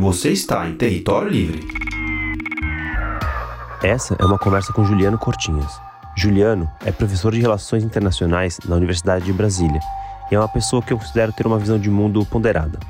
[0.00, 1.68] Você está em território livre.
[3.82, 5.78] Essa é uma conversa com Juliano Cortinhas.
[6.16, 9.78] Juliano é professor de Relações Internacionais na Universidade de Brasília
[10.32, 12.80] e é uma pessoa que eu considero ter uma visão de mundo ponderada.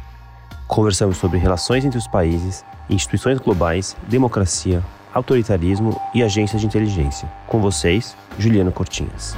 [0.68, 4.80] Conversamos sobre relações entre os países, instituições globais, democracia,
[5.12, 7.28] autoritarismo e agências de inteligência.
[7.48, 9.34] Com vocês, Juliano Cortinhas.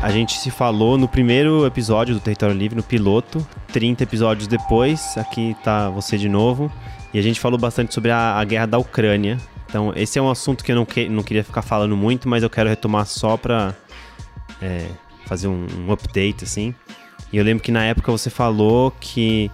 [0.00, 3.44] A gente se falou no primeiro episódio do Território Livre, no piloto.
[3.72, 6.70] 30 episódios depois, aqui tá você de novo.
[7.12, 9.38] E a gente falou bastante sobre a, a guerra da Ucrânia.
[9.66, 12.44] Então, esse é um assunto que eu não, que, não queria ficar falando muito, mas
[12.44, 13.74] eu quero retomar só pra
[14.62, 14.86] é,
[15.26, 16.72] fazer um, um update, assim.
[17.32, 19.50] E eu lembro que na época você falou que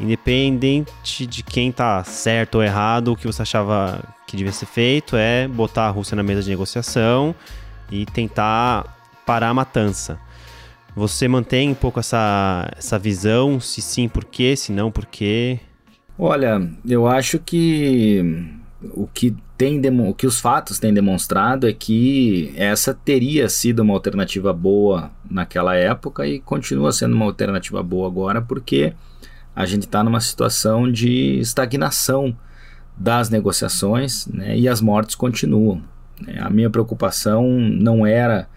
[0.00, 5.16] independente de quem tá certo ou errado, o que você achava que devia ser feito
[5.16, 7.34] é botar a Rússia na mesa de negociação
[7.90, 8.95] e tentar
[9.26, 10.18] parar a matança.
[10.94, 13.60] Você mantém um pouco essa, essa visão?
[13.60, 14.56] Se sim, por quê?
[14.56, 15.60] Se não, por quê?
[16.18, 18.48] Olha, eu acho que
[18.94, 23.92] o que, tem o que os fatos têm demonstrado é que essa teria sido uma
[23.92, 28.94] alternativa boa naquela época e continua sendo uma alternativa boa agora, porque
[29.54, 32.34] a gente está numa situação de estagnação
[32.96, 35.82] das negociações né, e as mortes continuam.
[36.20, 36.38] Né.
[36.40, 38.48] A minha preocupação não era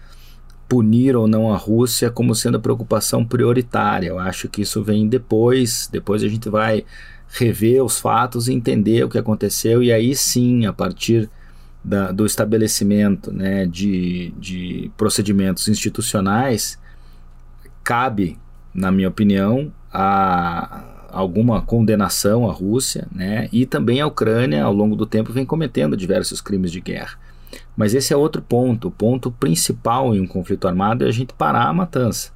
[0.70, 4.06] punir ou não a Rússia como sendo a preocupação prioritária.
[4.06, 6.84] Eu acho que isso vem depois, depois a gente vai
[7.28, 11.28] rever os fatos e entender o que aconteceu, e aí sim, a partir
[11.82, 16.78] da, do estabelecimento né, de, de procedimentos institucionais,
[17.82, 18.38] cabe,
[18.72, 23.48] na minha opinião, a alguma condenação à Rússia, né?
[23.52, 27.18] E também a Ucrânia, ao longo do tempo, vem cometendo diversos crimes de guerra.
[27.76, 28.88] Mas esse é outro ponto.
[28.88, 32.32] O ponto principal em um conflito armado é a gente parar a matança.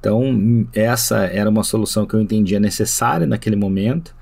[0.00, 4.14] Então, essa era uma solução que eu entendia necessária naquele momento.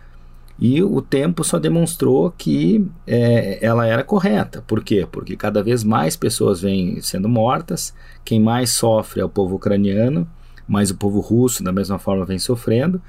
[0.58, 4.62] E o tempo só demonstrou que é, ela era correta.
[4.66, 5.08] Por quê?
[5.10, 10.28] Porque cada vez mais pessoas vêm sendo mortas, quem mais sofre é o povo ucraniano,
[10.68, 13.00] mas o povo russo, da mesma forma, vem sofrendo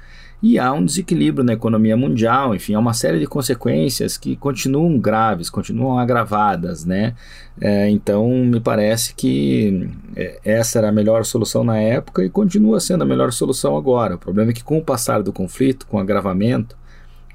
[0.42, 4.98] e há um desequilíbrio na economia mundial, enfim, há uma série de consequências que continuam
[4.98, 7.14] graves, continuam agravadas, né?
[7.60, 12.80] É, então, me parece que é, essa era a melhor solução na época e continua
[12.80, 14.16] sendo a melhor solução agora.
[14.16, 16.76] O problema é que, com o passar do conflito, com o agravamento,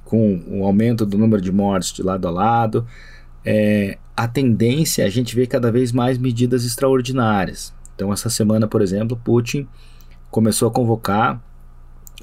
[0.04, 2.86] com o aumento do número de mortes de lado a lado,
[3.46, 7.74] é, a tendência é a gente ver cada vez mais medidas extraordinárias.
[7.96, 9.66] Então, essa semana, por exemplo, Putin
[10.30, 11.42] começou a convocar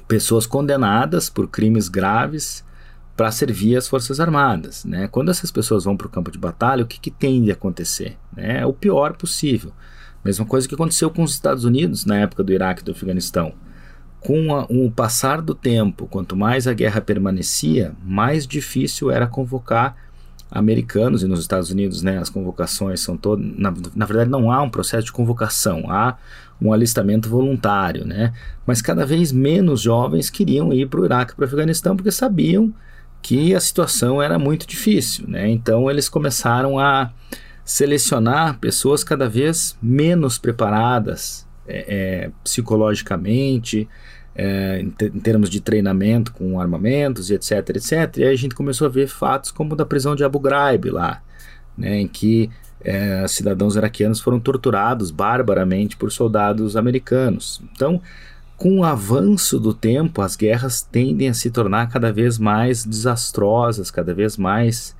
[0.07, 2.63] pessoas condenadas por crimes graves
[3.15, 4.83] para servir as Forças Armadas.
[4.83, 5.07] Né?
[5.07, 8.17] Quando essas pessoas vão para o campo de batalha, o que, que tende a acontecer?
[8.35, 8.61] Né?
[8.61, 9.71] É o pior possível.
[10.23, 13.53] Mesma coisa que aconteceu com os Estados Unidos na época do Iraque e do Afeganistão.
[14.19, 19.95] Com a, o passar do tempo, quanto mais a guerra permanecia, mais difícil era convocar
[20.49, 23.45] americanos e nos Estados Unidos, né, as convocações são todas.
[23.57, 26.17] Na, na verdade, não há um processo de convocação, há
[26.61, 28.33] um alistamento voluntário, né?
[28.65, 32.73] Mas cada vez menos jovens queriam ir para o Iraque para o Afeganistão porque sabiam
[33.21, 35.49] que a situação era muito difícil, né?
[35.49, 37.11] Então eles começaram a
[37.63, 41.85] selecionar pessoas cada vez menos preparadas é,
[42.27, 43.89] é, psicologicamente,
[44.35, 48.17] é, em, em, termos de treinamento com armamentos e etc, etc.
[48.17, 51.21] E aí a gente começou a ver fatos como da prisão de Abu Ghraib lá,
[51.77, 52.49] né, em que
[52.81, 57.61] é, cidadãos iraquianos foram torturados barbaramente por soldados americanos.
[57.71, 58.01] Então,
[58.57, 63.89] com o avanço do tempo, as guerras tendem a se tornar cada vez mais desastrosas,
[63.89, 64.95] cada vez mais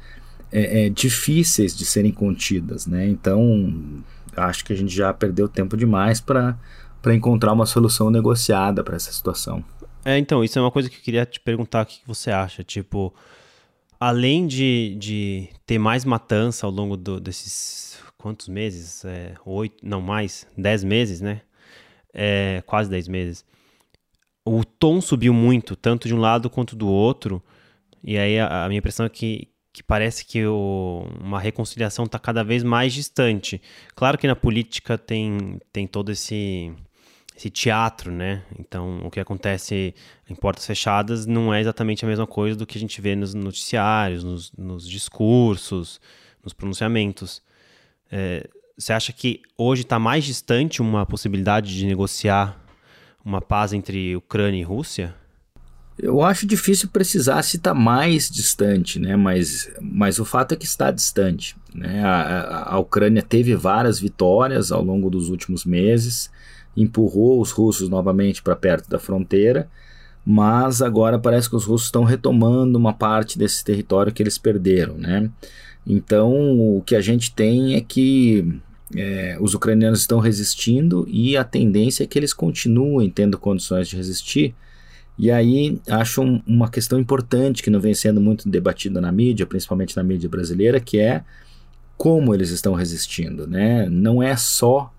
[0.51, 2.88] é, é, difíceis de serem contidas.
[2.88, 3.07] Né?
[3.07, 3.74] Então,
[4.35, 6.57] acho que a gente já perdeu tempo demais para
[7.14, 9.64] encontrar uma solução negociada para essa situação.
[10.04, 12.64] É, então, isso é uma coisa que eu queria te perguntar o que você acha.
[12.64, 13.14] Tipo,
[14.00, 19.04] além de, de ter mais matança ao longo do, desses quantos meses?
[19.04, 21.42] É, oito, não mais, dez meses, né?
[22.14, 23.44] É, quase dez meses.
[24.46, 27.44] O tom subiu muito, tanto de um lado quanto do outro.
[28.04, 32.19] E aí a, a minha impressão é que, que parece que o, uma reconciliação está
[32.19, 33.60] cada vez mais distante.
[33.96, 36.72] Claro que na política tem, tem todo esse
[37.36, 38.44] esse teatro, né?
[38.58, 39.94] Então, o que acontece
[40.30, 43.34] em portas fechadas não é exatamente a mesma coisa do que a gente vê nos
[43.34, 46.00] noticiários, nos, nos discursos,
[46.42, 47.42] nos pronunciamentos.
[48.10, 48.48] É,
[48.78, 52.58] você acha que hoje está mais distante uma possibilidade de negociar
[53.24, 55.14] uma paz entre Ucrânia e Rússia?
[55.98, 59.16] Eu acho difícil precisar se está mais distante, né?
[59.16, 61.56] Mas, mas o fato é que está distante.
[61.74, 62.04] Né?
[62.04, 66.30] A, a, a Ucrânia teve várias vitórias ao longo dos últimos meses
[66.75, 69.69] empurrou os russos novamente para perto da fronteira,
[70.25, 74.95] mas agora parece que os russos estão retomando uma parte desse território que eles perderam,
[74.98, 75.30] né?
[75.86, 76.31] Então,
[76.77, 78.60] o que a gente tem é que
[78.95, 83.95] é, os ucranianos estão resistindo e a tendência é que eles continuem tendo condições de
[83.95, 84.56] resistir.
[85.18, 89.45] E aí, acho um, uma questão importante que não vem sendo muito debatida na mídia,
[89.45, 91.24] principalmente na mídia brasileira, que é
[91.98, 93.88] como eles estão resistindo, né?
[93.89, 94.92] Não é só,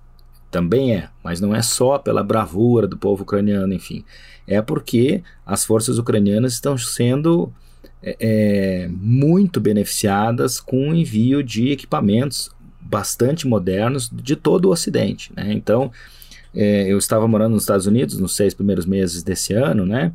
[0.50, 4.04] também é, mas não é só pela bravura do povo ucraniano, enfim.
[4.46, 7.52] É porque as forças ucranianas estão sendo
[8.02, 12.50] é, é, muito beneficiadas com o envio de equipamentos
[12.80, 15.32] bastante modernos de todo o Ocidente.
[15.34, 15.52] Né?
[15.52, 15.90] Então,
[16.54, 20.12] é, eu estava morando nos Estados Unidos nos seis primeiros meses desse ano, né?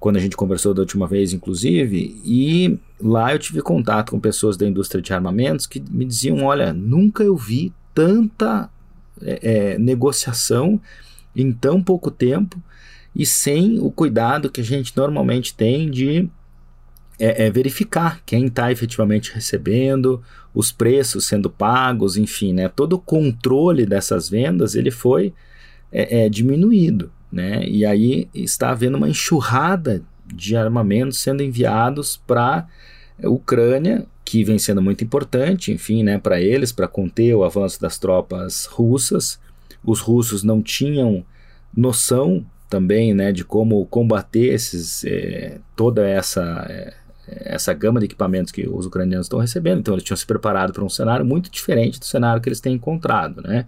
[0.00, 4.56] quando a gente conversou da última vez, inclusive, e lá eu tive contato com pessoas
[4.56, 8.70] da indústria de armamentos que me diziam: olha, nunca eu vi tanta
[9.22, 10.80] é, é negociação
[11.34, 12.60] em tão pouco tempo
[13.14, 16.28] e sem o cuidado que a gente normalmente tem de
[17.18, 20.22] é, é verificar quem está efetivamente recebendo,
[20.54, 22.68] os preços sendo pagos, enfim, né?
[22.68, 25.34] Todo o controle dessas vendas ele foi
[25.92, 27.64] é, é, diminuído, né?
[27.66, 32.66] E aí está havendo uma enxurrada de armamentos sendo enviados para
[33.24, 37.98] Ucrânia, que vem sendo muito importante, enfim, né, para eles, para conter o avanço das
[37.98, 39.40] tropas russas.
[39.84, 41.24] Os russos não tinham
[41.76, 46.94] noção também, né, de como combater esses, é, toda essa é,
[47.30, 49.80] essa gama de equipamentos que os ucranianos estão recebendo.
[49.80, 52.74] Então eles tinham se preparado para um cenário muito diferente do cenário que eles têm
[52.74, 53.66] encontrado, né?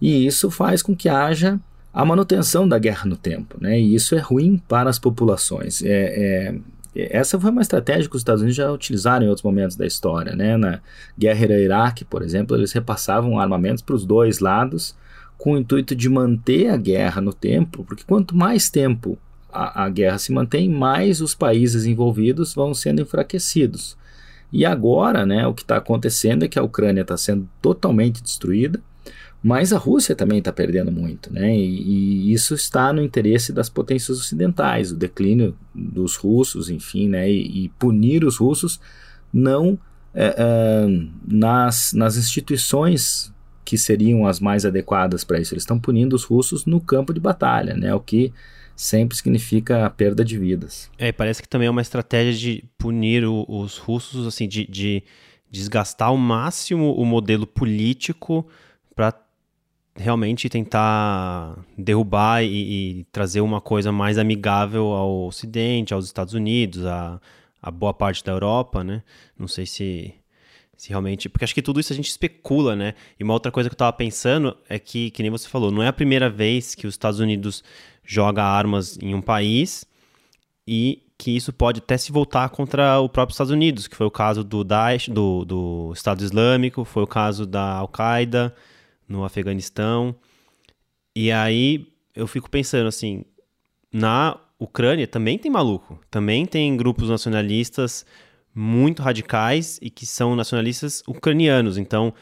[0.00, 1.60] E isso faz com que haja
[1.92, 3.78] a manutenção da guerra no tempo, né?
[3.78, 5.82] E isso é ruim para as populações.
[5.82, 6.54] É, é,
[6.94, 10.36] essa foi uma estratégia que os Estados Unidos já utilizaram em outros momentos da história,
[10.36, 10.56] né?
[10.56, 10.80] Na
[11.18, 14.94] guerra Iraque, por exemplo, eles repassavam armamentos para os dois lados
[15.36, 19.18] com o intuito de manter a guerra no tempo, porque quanto mais tempo
[19.52, 23.96] a, a guerra se mantém, mais os países envolvidos vão sendo enfraquecidos.
[24.52, 28.80] E agora, né, o que está acontecendo é que a Ucrânia está sendo totalmente destruída,
[29.44, 31.54] mas a Rússia também está perdendo muito, né?
[31.54, 37.30] E, e, isso está no interesse das potências ocidentais, o declínio dos russos, enfim, né?
[37.30, 38.80] E, e punir os russos
[39.30, 39.78] não
[40.14, 40.86] é, é,
[41.28, 43.30] nas, nas instituições
[43.66, 45.52] que seriam as mais adequadas para isso.
[45.52, 47.94] Eles estão punindo os russos no campo de batalha, né?
[47.94, 48.32] O que
[48.74, 50.90] sempre significa a perda de vidas.
[50.96, 55.02] É, parece que também é uma estratégia de punir o, os russos, assim, de, de,
[55.50, 58.48] desgastar ao máximo o modelo político
[58.96, 59.12] para
[59.96, 66.84] realmente tentar derrubar e, e, trazer uma coisa mais amigável ao Ocidente, aos Estados Unidos,
[66.84, 67.20] a,
[67.62, 69.02] a boa parte da Europa, né?
[69.38, 70.14] Não sei se
[70.76, 71.28] se realmente.
[71.28, 72.94] Porque acho que tudo isso a gente especula, né?
[73.18, 75.82] E uma outra coisa que eu tava pensando é que, que nem você falou, não
[75.82, 77.62] é a primeira vez que os Estados Unidos
[78.04, 79.86] joga armas em um país
[80.66, 84.10] e que isso pode até se voltar contra o próprio Estados Unidos, que foi o
[84.10, 88.54] caso do Daesh, do, do Estado Islâmico, foi o caso da Al-Qaeda
[89.08, 90.14] no Afeganistão.
[91.14, 93.24] E aí eu fico pensando assim,
[93.92, 98.04] na Ucrânia também tem maluco, também tem grupos nacionalistas
[98.54, 101.76] muito radicais e que são nacionalistas ucranianos.
[101.76, 102.14] Então,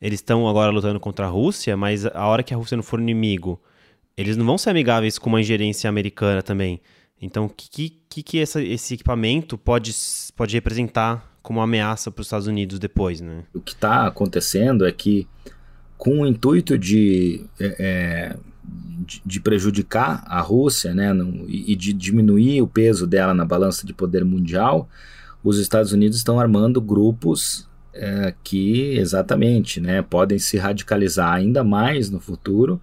[0.00, 3.00] eles estão agora lutando contra a Rússia, mas a hora que a Rússia não for
[3.00, 3.60] inimigo,
[4.16, 6.80] eles não vão ser amigáveis com uma ingerência americana também.
[7.20, 9.92] Então, o que, que, que essa, esse equipamento pode,
[10.36, 13.44] pode representar como ameaça para os Estados Unidos depois, né?
[13.54, 15.26] O que está acontecendo é que,
[15.98, 18.36] com o intuito de, é, é,
[19.04, 23.84] de, de, prejudicar a Rússia né, no, e de diminuir o peso dela na balança
[23.84, 24.88] de poder mundial,
[25.42, 32.08] os Estados Unidos estão armando grupos é, que, exatamente, né, podem se radicalizar ainda mais
[32.08, 32.80] no futuro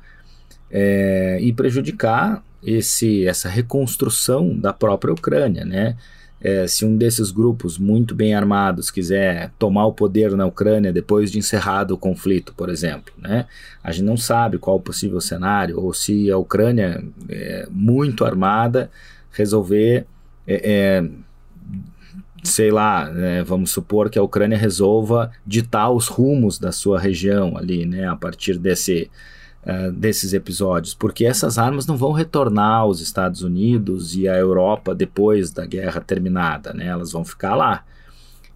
[0.69, 5.95] é, e prejudicar esse, essa reconstrução da própria Ucrânia, né?
[6.47, 11.31] É, se um desses grupos muito bem armados quiser tomar o poder na Ucrânia depois
[11.31, 13.47] de encerrado o conflito, por exemplo, né?
[13.83, 18.91] A gente não sabe qual o possível cenário ou se a Ucrânia é, muito armada
[19.31, 20.05] resolver
[20.45, 21.09] é, é
[22.43, 27.57] sei lá, né, vamos supor que a Ucrânia resolva ditar os rumos da sua região
[27.57, 29.09] ali, né, a partir desse
[29.65, 34.93] uh, desses episódios, porque essas armas não vão retornar aos Estados Unidos e à Europa
[34.93, 36.88] depois da guerra terminada, né?
[36.88, 37.84] Elas vão ficar lá.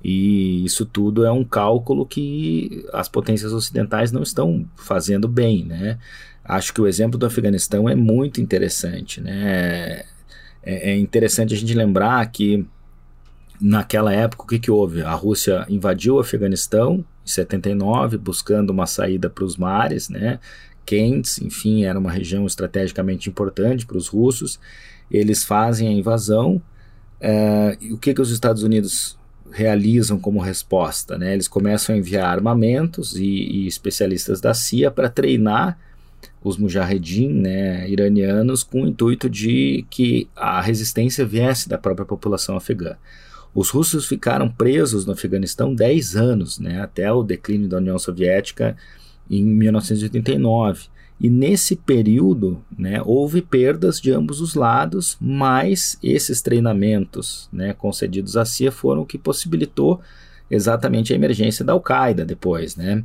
[0.04, 5.98] E isso tudo é um cálculo que as potências ocidentais não estão fazendo bem, né?
[6.44, 10.04] Acho que o exemplo do Afeganistão é muito interessante, né?
[10.64, 12.66] É, é interessante a gente lembrar que
[13.60, 15.02] naquela época o que, que houve?
[15.02, 20.40] A Rússia invadiu o Afeganistão em 79, buscando uma saída para os mares, né?
[20.86, 24.60] Quentes, enfim, era uma região estrategicamente importante para os russos.
[25.12, 26.62] Eles fazem a invasão.
[27.20, 29.18] É, o que, que os Estados Unidos
[29.52, 31.18] realizam como resposta?
[31.18, 31.34] Né?
[31.34, 35.78] Eles começam a enviar armamentos e, e especialistas da CIA para treinar
[36.44, 42.56] os mujahedin né, iranianos com o intuito de que a resistência viesse da própria população
[42.56, 42.96] afegã.
[43.54, 48.78] Os russos ficaram presos no Afeganistão 10 anos, né, até o declínio da União Soviética
[49.30, 50.88] em 1989.
[51.20, 58.38] E nesse período, né, houve perdas de ambos os lados, mas esses treinamentos né, concedidos
[58.38, 60.00] à CIA foram o que possibilitou
[60.50, 63.04] exatamente a emergência da Al-Qaeda depois, né?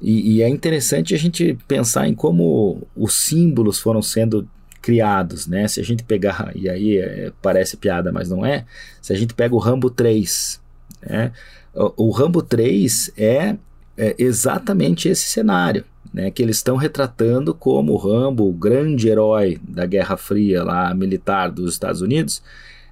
[0.00, 4.48] E, e, é interessante a gente pensar em como os símbolos foram sendo
[4.80, 5.66] criados, né?
[5.66, 8.64] Se a gente pegar, e aí é, parece piada, mas não é,
[9.02, 10.60] se a gente pega o Rambo 3,
[11.02, 11.32] né?
[11.74, 13.56] O, o Rambo 3 é,
[13.98, 16.30] é exatamente esse cenário, né?
[16.30, 21.72] Que eles estão retratando como Rambo, o grande herói da Guerra Fria lá, militar dos
[21.72, 22.40] Estados Unidos,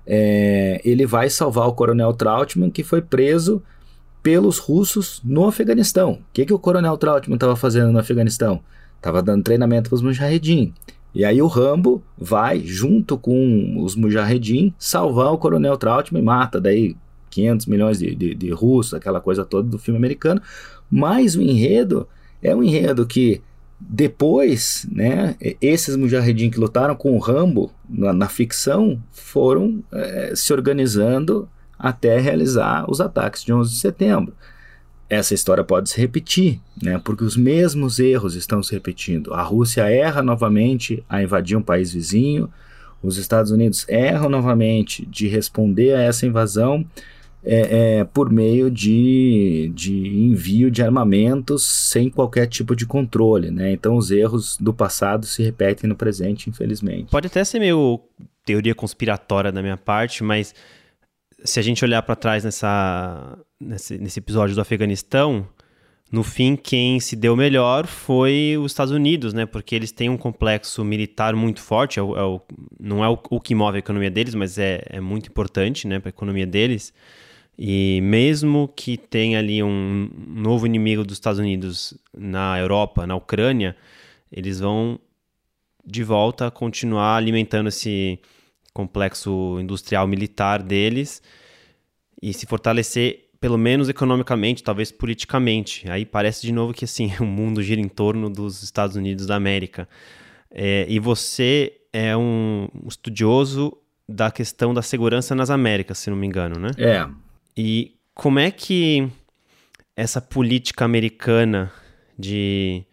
[0.04, 3.62] é, ele vai salvar o Coronel Trautmann, que foi preso
[4.22, 6.14] pelos russos no Afeganistão.
[6.14, 8.60] O que, que o coronel Trautmann estava fazendo no Afeganistão?
[8.96, 10.74] Estava dando treinamento para os mujahedin.
[11.14, 16.60] E aí o Rambo vai, junto com os mujahedin, salvar o coronel Trautmann e mata
[16.60, 16.96] daí
[17.36, 20.40] 500 milhões de, de, de russos, aquela coisa toda do filme americano.
[20.90, 22.08] Mas o enredo
[22.42, 23.42] é um enredo que
[23.78, 30.50] depois, né, esses mujahedin que lutaram com o Rambo na, na ficção foram é, se
[30.52, 31.46] organizando
[31.78, 34.34] até realizar os ataques de 11 de setembro.
[35.10, 39.34] Essa história pode se repetir, né, porque os mesmos erros estão se repetindo.
[39.34, 42.50] A Rússia erra novamente a invadir um país vizinho,
[43.02, 46.84] os Estados Unidos erram novamente de responder a essa invasão
[47.46, 53.52] é, é, por meio de, de envio de armamentos sem qualquer tipo de controle.
[53.52, 53.72] Né?
[53.72, 57.10] Então, os erros do passado se repetem no presente, infelizmente.
[57.10, 58.00] Pode até ser meio
[58.44, 60.54] teoria conspiratória da minha parte, mas
[61.44, 65.46] se a gente olhar para trás nessa, nesse, nesse episódio do Afeganistão,
[66.10, 69.46] no fim, quem se deu melhor foi os Estados Unidos, né?
[69.46, 71.98] Porque eles têm um complexo militar muito forte.
[71.98, 72.40] É o, é o,
[72.78, 75.98] não é o, o, que move a economia deles, mas é, é muito importante, né,
[75.98, 76.92] para a economia deles.
[77.58, 83.74] E mesmo que tenha ali um novo inimigo dos Estados Unidos na Europa, na Ucrânia,
[84.30, 84.98] eles vão
[85.84, 88.18] de volta continuar alimentando esse
[88.74, 91.22] complexo industrial militar deles
[92.20, 95.90] e se fortalecer pelo menos economicamente, talvez politicamente.
[95.90, 99.36] Aí parece de novo que assim o mundo gira em torno dos Estados Unidos da
[99.36, 99.88] América.
[100.50, 103.76] É, e você é um estudioso
[104.08, 106.70] da questão da segurança nas Américas, se não me engano, né?
[106.76, 107.25] É.
[107.56, 109.08] E como é que
[109.96, 111.72] essa política americana
[112.18, 112.84] de,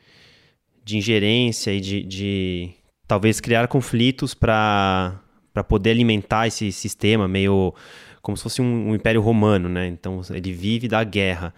[0.83, 2.69] de ingerência e de, de
[3.05, 5.19] talvez criar conflitos para
[5.67, 7.73] poder alimentar esse sistema meio
[8.21, 9.85] como se fosse um, um, império romano, né?
[9.87, 11.53] Então ele vive da guerra.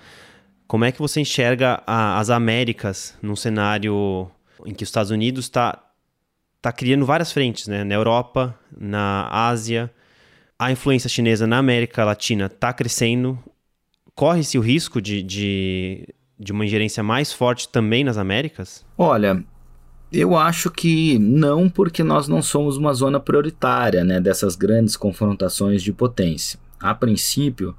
[0.68, 4.30] Como é que você enxerga a, as Américas num cenário
[4.66, 5.80] em que os Estados Unidos está
[6.60, 7.84] tá criando várias frentes, né?
[7.84, 9.94] Na Europa, na Ásia,
[10.58, 13.38] a influência chinesa na América Latina está crescendo.
[14.14, 16.08] Corre-se o risco de, de,
[16.40, 18.86] de uma ingerência mais forte também nas Américas?
[18.98, 19.44] Olha,
[20.12, 25.84] eu acho que não, porque nós não somos uma zona prioritária né, dessas grandes confrontações
[25.84, 26.58] de potência.
[26.80, 27.76] A princípio,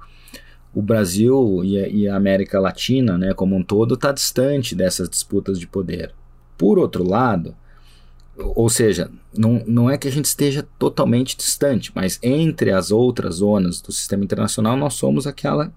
[0.73, 5.65] o Brasil e a, América Latina, né, como um todo, está distante dessas disputas de
[5.65, 6.13] poder.
[6.55, 7.55] Por outro lado,
[8.37, 13.35] ou seja, não, não é que a gente esteja totalmente distante, mas entre as outras
[13.35, 15.71] zonas do sistema internacional, nós somos aquela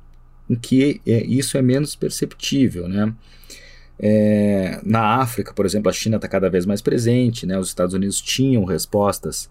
[0.48, 3.14] em que é, isso é menos perceptível, né?
[4.02, 7.58] É, na África, por exemplo, a China está cada vez mais presente, né?
[7.58, 9.50] os Estados Unidos tinham respostas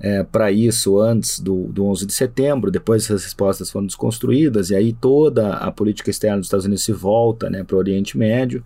[0.00, 4.74] é, para isso antes do, do 11 de setembro, depois essas respostas foram desconstruídas, e
[4.74, 8.64] aí toda a política externa dos Estados Unidos se volta né, para o Oriente Médio.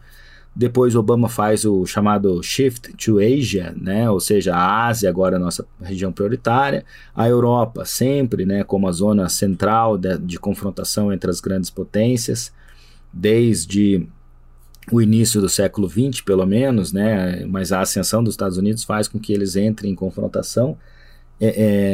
[0.59, 4.09] Depois Obama faz o chamado Shift to Asia, né?
[4.11, 6.83] ou seja, a Ásia agora é a nossa região prioritária,
[7.15, 12.51] a Europa sempre né, como a zona central de, de confrontação entre as grandes potências,
[13.13, 14.09] desde
[14.91, 19.09] o início do século XX, pelo menos, né, mas a ascensão dos Estados Unidos faz
[19.09, 20.79] com que eles entrem em confrontação
[21.41, 21.47] é,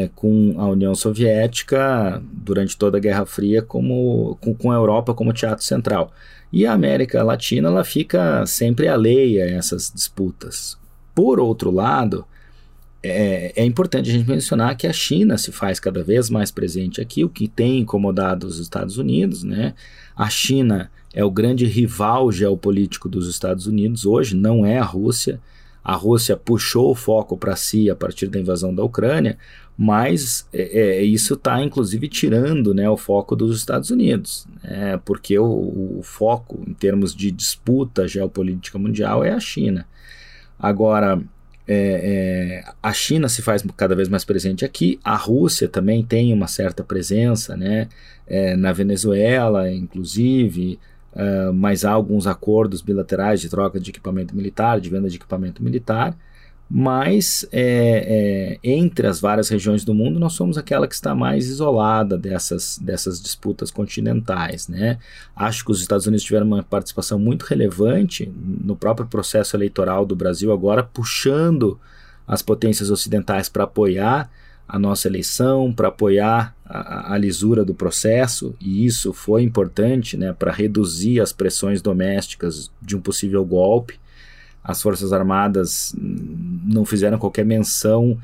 [0.05, 5.15] é, com a União Soviética durante toda a Guerra Fria, como, com, com, a Europa
[5.15, 6.13] como teatro central.
[6.53, 10.79] E a América Latina ela fica sempre alheia a essas disputas.
[11.15, 12.25] Por outro lado,
[13.03, 17.01] é, é, importante a gente mencionar que a China se faz cada vez mais presente
[17.01, 19.43] aqui, o que tem incomodado os Estados Unidos.
[19.43, 19.75] Né?
[20.15, 25.41] A China é o grande rival geopolítico dos Estados Unidos hoje, não é a Rússia.
[25.85, 29.37] A Rússia puxou o foco para si a partir da invasão da Ucrânia,
[29.77, 35.39] mas é, é, isso está inclusive tirando né, o foco dos Estados Unidos, né, porque
[35.39, 39.87] o, o, foco em termos de disputa geopolítica mundial é a China.
[40.59, 41.21] Agora,
[41.67, 46.33] é, é, a China se faz cada vez mais presente aqui, a Rússia também tem
[46.33, 47.89] uma certa presença né,
[48.27, 50.79] é, na Venezuela, inclusive,
[51.14, 55.62] uh, mas há alguns acordos bilaterais de troca de equipamento militar, de venda de equipamento
[55.62, 56.16] militar,
[56.75, 61.47] mas é, é, entre as várias regiões do mundo, nós somos aquela que está mais
[61.47, 64.69] isolada dessas, dessas disputas continentais.
[64.69, 64.99] Né?
[65.37, 70.16] Acho que os Estados Unidos tiveram uma participação muito relevante no próprio processo eleitoral do
[70.16, 71.78] Brasil, agora puxando
[72.26, 74.31] as potências ocidentais para apoiar
[74.73, 80.33] a nossa eleição, para apoiar a, a, lisura do processo, e isso foi importante né,
[80.33, 84.00] para reduzir as pressões domésticas de um possível golpe
[84.62, 88.19] as Forças Armadas não fizeram qualquer menção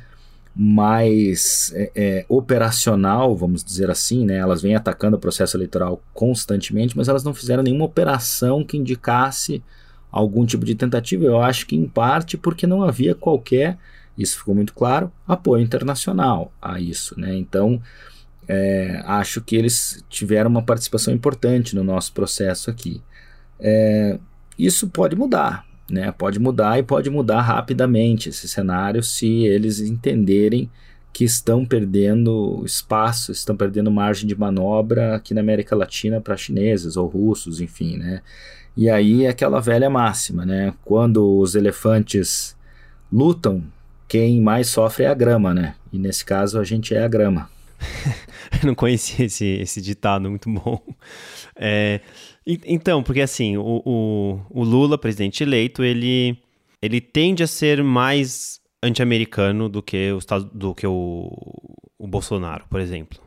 [0.54, 4.36] mais é, é, operacional, vamos dizer assim, né?
[4.36, 9.62] Elas vêm atacando o processo eleitoral constantemente, mas elas não fizeram nenhuma operação que indicasse
[10.10, 11.24] algum tipo de tentativa.
[11.24, 13.78] Eu acho que em parte porque não havia qualquer,
[14.18, 17.36] isso ficou muito claro, apoio internacional a isso, né?
[17.36, 17.80] Então
[18.48, 23.02] é, acho que eles tiveram uma participação importante no nosso processo aqui.
[23.60, 24.18] É,
[24.58, 26.10] isso pode mudar, né?
[26.12, 30.70] Pode mudar e pode mudar rapidamente esse cenário se eles entenderem
[31.12, 36.96] que estão perdendo espaço, estão perdendo margem de manobra aqui na América Latina para chineses
[36.96, 38.22] ou russos, enfim, né?
[38.76, 40.72] E aí aquela velha máxima, né?
[40.84, 42.56] Quando os elefantes
[43.12, 43.64] lutam,
[44.08, 45.74] quem mais sofre é a grama, né?
[45.92, 47.50] E nesse caso a gente é a grama.
[48.64, 50.80] não conhecia esse, esse ditado, muito bom.
[51.54, 52.00] É,
[52.46, 56.38] então, porque assim, o, o, o, Lula, presidente eleito, ele,
[56.80, 60.18] ele tende a ser mais anti-americano do que, o,
[60.52, 61.30] do que o,
[61.98, 63.20] o Bolsonaro, por exemplo.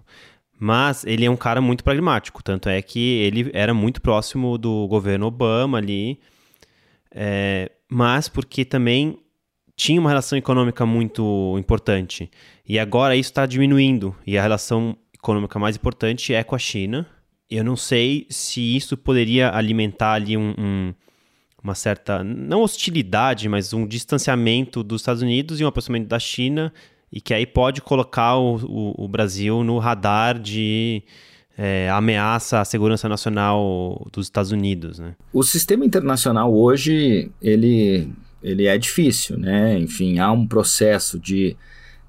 [0.59, 4.87] Mas ele é um cara muito pragmático, tanto é que ele era muito próximo do
[4.87, 6.19] governo Obama ali,
[7.13, 9.19] é, mas porque também
[9.81, 12.29] tinha uma relação econômica muito importante.
[12.69, 17.07] E agora isso está diminuindo, e a relação econômica mais importante é com a China.
[17.49, 20.93] Eu não sei se isso poderia alimentar ali um, um,
[21.63, 26.71] uma certa, não hostilidade, mas um distanciamento dos Estados Unidos e um aproximamento da China,
[27.11, 31.01] e que aí pode colocar o, o, o Brasil no radar de
[31.57, 34.99] é, ameaça à segurança nacional dos Estados Unidos.
[34.99, 35.15] Né?
[35.33, 38.07] O sistema internacional hoje, ele,
[38.43, 39.77] ele é difícil, né?
[39.77, 41.55] Enfim, há um processo de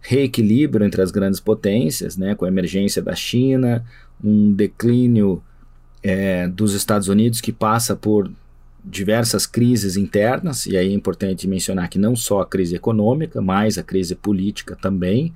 [0.03, 3.85] reequilíbrio entre as grandes potências, né, com a emergência da China,
[4.23, 5.42] um declínio
[6.03, 8.31] é, dos Estados Unidos que passa por
[8.85, 13.79] diversas crises internas, e aí é importante mencionar que não só a crise econômica, mas
[13.79, 15.33] a crise política também.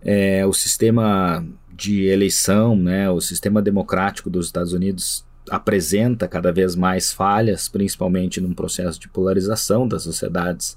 [0.00, 1.44] É, o sistema
[1.74, 8.40] de eleição, né, o sistema democrático dos Estados Unidos apresenta cada vez mais falhas, principalmente
[8.40, 10.76] num processo de polarização das sociedades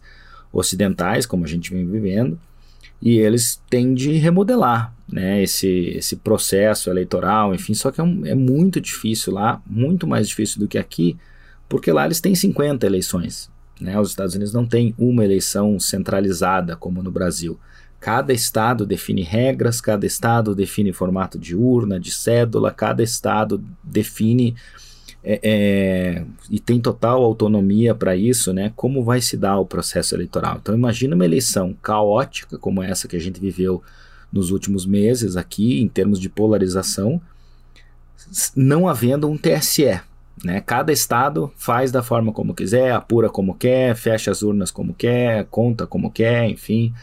[0.52, 2.40] ocidentais, como a gente vem vivendo
[3.02, 8.26] e eles têm de remodelar né, esse, esse processo eleitoral, enfim, só que é, um,
[8.26, 11.18] é muito difícil lá, muito mais difícil do que aqui,
[11.68, 13.50] porque lá eles têm 50 eleições.
[13.80, 13.98] Né?
[14.00, 17.58] Os Estados Unidos não têm uma eleição centralizada como no Brasil.
[18.00, 24.56] Cada estado define regras, cada estado define formato de urna, de cédula, cada estado define
[25.24, 28.72] é, é, e tem total autonomia para isso, né?
[28.76, 30.60] Como vai se dar o processo eleitoral?
[30.62, 33.84] Então imagina uma eleição caótica como essa que a gente viveu
[34.32, 37.22] nos últimos meses aqui, em termos de polarização,
[38.56, 40.00] não havendo um TSE.
[40.44, 40.62] Né?
[40.62, 45.46] Cada estado faz da forma como quiser, apura como quer, fecha as urnas como quer,
[45.46, 46.94] conta como quer, enfim.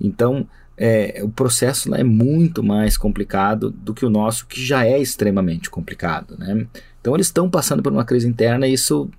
[0.00, 0.46] Então,
[0.82, 4.98] é, o processo lá é muito mais complicado do que o nosso, que já é
[4.98, 6.38] extremamente complicado.
[6.38, 6.66] Né?
[6.98, 9.10] Então eles estão passando por uma crise interna e isso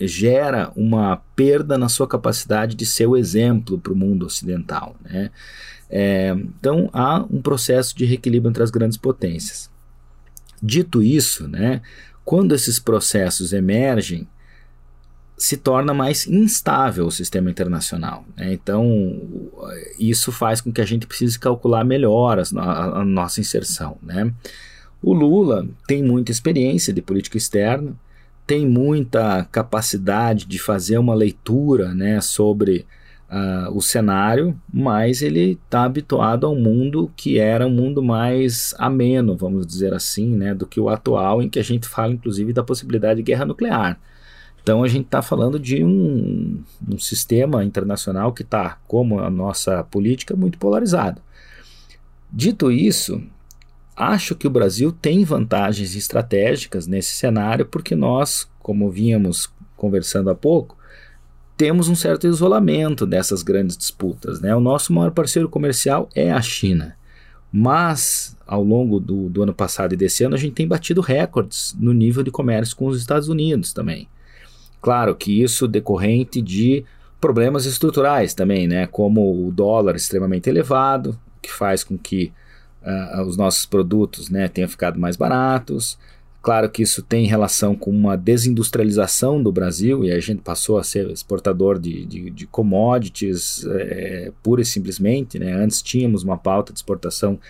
[0.00, 4.96] gera uma perda na sua capacidade de ser o exemplo para o mundo ocidental.
[5.04, 5.30] Né?
[5.88, 9.70] É, então há um processo de reequilíbrio entre as grandes potências.
[10.60, 11.80] Dito isso, né,
[12.24, 14.26] quando esses processos emergem,
[15.36, 18.24] se torna mais instável o sistema internacional.
[18.36, 18.54] Né?
[18.54, 19.20] Então,
[19.98, 23.98] isso faz com que a gente precise calcular melhor a, a nossa inserção.
[24.02, 24.32] Né?
[25.02, 27.94] O Lula tem muita experiência de política externa,
[28.46, 32.86] tem muita capacidade de fazer uma leitura né, sobre
[33.28, 38.74] uh, o cenário, mas ele está habituado a um mundo que era um mundo mais
[38.78, 42.52] ameno, vamos dizer assim, né, do que o atual, em que a gente fala inclusive
[42.52, 43.98] da possibilidade de guerra nuclear.
[44.66, 49.84] Então a gente está falando de um, um, sistema internacional que está, como a nossa
[49.84, 51.22] política, muito polarizado.
[52.32, 53.22] Dito isso,
[53.94, 60.34] acho que o Brasil tem vantagens estratégicas nesse cenário, porque nós, como vínhamos conversando há
[60.34, 60.76] pouco,
[61.56, 64.40] temos um certo isolamento dessas grandes disputas.
[64.40, 64.52] Né?
[64.52, 66.96] O nosso maior parceiro comercial é a China.
[67.52, 71.72] Mas, ao longo do, do ano passado e desse ano, a gente tem batido recordes
[71.78, 74.08] no nível de comércio com os Estados Unidos também.
[74.80, 76.84] Claro que isso decorrente de
[77.20, 78.86] problemas estruturais também, né?
[78.86, 82.32] Como o dólar extremamente elevado, que faz com que
[82.82, 85.98] uh, os nossos produtos né, tenham ficado mais baratos.
[86.40, 90.84] Claro que isso tem relação com uma desindustrialização do Brasil e a gente passou a
[90.84, 95.40] ser exportador de, de, de commodities é, pura e simplesmente.
[95.40, 95.52] Né?
[95.52, 97.40] Antes tínhamos uma pauta de exportação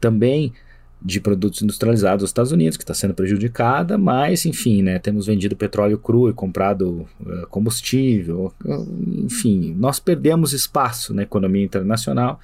[0.00, 0.54] também
[1.00, 5.54] de produtos industrializados dos Estados Unidos, que está sendo prejudicada, mas, enfim, né, temos vendido
[5.54, 8.52] petróleo cru e comprado uh, combustível,
[9.24, 12.40] enfim, nós perdemos espaço na economia internacional,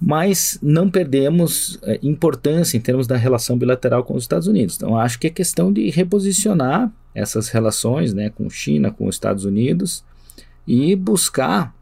[0.00, 4.76] mas não perdemos uh, importância em termos da relação bilateral com os Estados Unidos.
[4.76, 9.44] Então, acho que é questão de reposicionar essas relações né, com China, com os Estados
[9.44, 10.04] Unidos
[10.66, 11.74] e buscar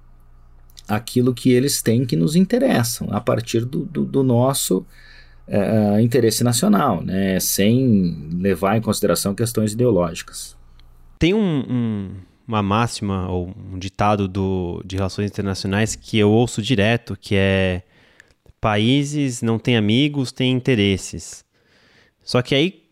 [0.88, 4.86] aquilo que eles têm que nos interessam, a partir do, do, do nosso
[5.48, 10.56] uh, interesse nacional, né, sem levar em consideração questões ideológicas.
[11.18, 12.10] Tem um, um,
[12.46, 17.82] uma máxima ou um ditado do, de relações internacionais que eu ouço direto, que é
[18.60, 21.44] países não têm amigos, têm interesses.
[22.22, 22.82] Só que aí,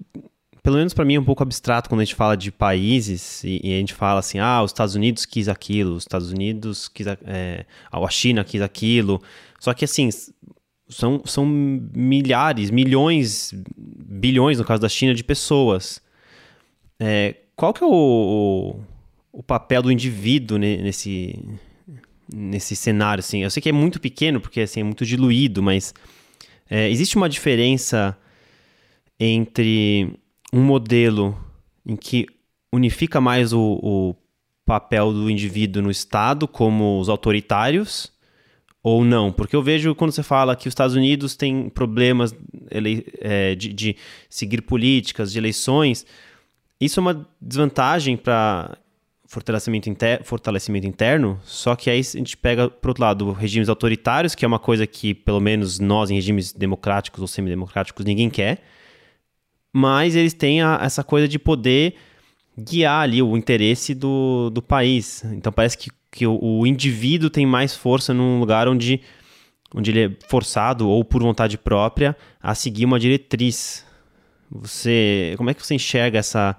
[0.62, 3.60] pelo menos para mim, é um pouco abstrato quando a gente fala de países e,
[3.62, 7.06] e, a gente fala assim, ah, os Estados Unidos quis aquilo, os Estados Unidos quis,
[7.06, 9.22] é, a China quis aquilo.
[9.60, 10.08] Só que assim,
[10.88, 16.00] são, são milhares, milhões, bilhões, no caso da China, de pessoas.
[16.98, 18.80] É, qual que é o,
[19.32, 21.38] o, papel do indivíduo nesse,
[22.32, 23.20] nesse cenário?
[23.20, 23.42] Assim?
[23.42, 25.92] Eu sei que é muito pequeno, porque assim, é muito diluído, mas
[26.70, 28.16] é, existe uma diferença
[29.18, 30.12] entre
[30.52, 31.36] um modelo
[31.84, 32.26] em que
[32.72, 34.14] unifica mais o, o
[34.64, 38.12] papel do indivíduo no Estado, como os autoritários,
[38.88, 39.32] ou não?
[39.32, 42.32] Porque eu vejo quando você fala que os Estados Unidos têm problemas
[43.20, 43.96] é, de, de,
[44.30, 46.06] seguir políticas, de eleições,
[46.80, 48.78] isso é uma desvantagem para
[49.26, 54.36] fortalecimento, inter, fortalecimento interno, só que aí a gente pega, por outro lado, regimes autoritários,
[54.36, 58.62] que é uma coisa que, pelo menos nós, em regimes democráticos ou semidemocráticos, ninguém quer,
[59.72, 61.96] mas eles têm a, essa coisa de poder
[62.56, 65.24] guiar ali o interesse do, do país.
[65.24, 69.02] Então parece que que o, o indivíduo tem mais força num lugar onde,
[69.74, 73.84] onde ele é forçado ou por vontade própria a seguir uma diretriz.
[74.50, 76.56] Você, como é que você enxerga essa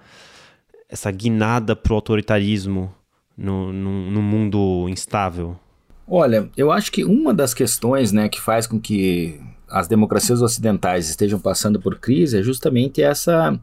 [0.90, 2.94] essa guinada para o autoritarismo
[3.36, 5.60] no, no, no, mundo instável?
[6.08, 11.10] Olha, eu acho que uma das questões né, que faz com que as democracias ocidentais
[11.10, 13.60] estejam passando por crise é justamente essa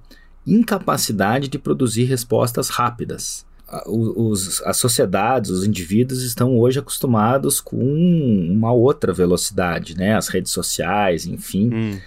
[0.47, 3.47] incapacidade de produzir respostas rápidas
[3.87, 10.15] os, as sociedades, os indivíduos estão hoje acostumados com uma outra velocidade, né?
[10.15, 11.71] As redes sociais, enfim.
[11.73, 11.99] Hum.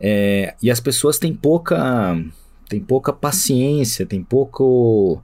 [0.00, 2.16] É, e as pessoas têm pouca,
[2.68, 5.22] têm pouca paciência, têm pouco,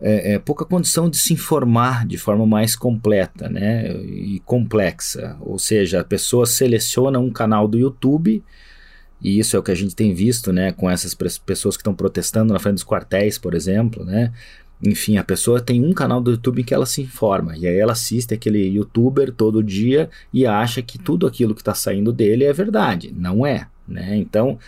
[0.00, 3.92] é, é, pouca condição de se informar de forma mais completa, né?
[3.94, 5.36] E complexa.
[5.40, 8.42] Ou seja, a pessoa seleciona um canal do YouTube
[9.22, 11.94] e isso é o que a gente tem visto, né, com essas pessoas que estão
[11.94, 14.32] protestando na frente dos quartéis, por exemplo, né?
[14.82, 17.78] Enfim, a pessoa tem um canal do YouTube em que ela se informa, e aí
[17.78, 22.44] ela assiste aquele youtuber todo dia e acha que tudo aquilo que está saindo dele
[22.44, 23.14] é verdade.
[23.16, 24.16] Não é, né?
[24.16, 24.58] Então,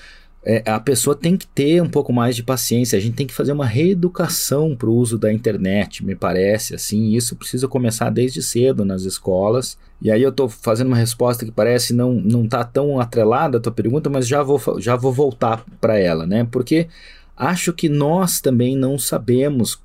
[0.46, 3.32] é, a pessoa tem que ter um pouco mais de paciência, a gente tem que
[3.32, 8.42] fazer uma reeducação para o uso da internet, me parece, assim, isso precisa começar desde
[8.42, 9.78] cedo nas escolas.
[10.02, 13.60] E aí eu estou fazendo uma resposta que parece não não tá tão atrelada à
[13.60, 16.46] tua pergunta, mas já vou, já vou voltar para ela, né?
[16.50, 16.88] Porque
[17.34, 19.80] acho que nós também não sabemos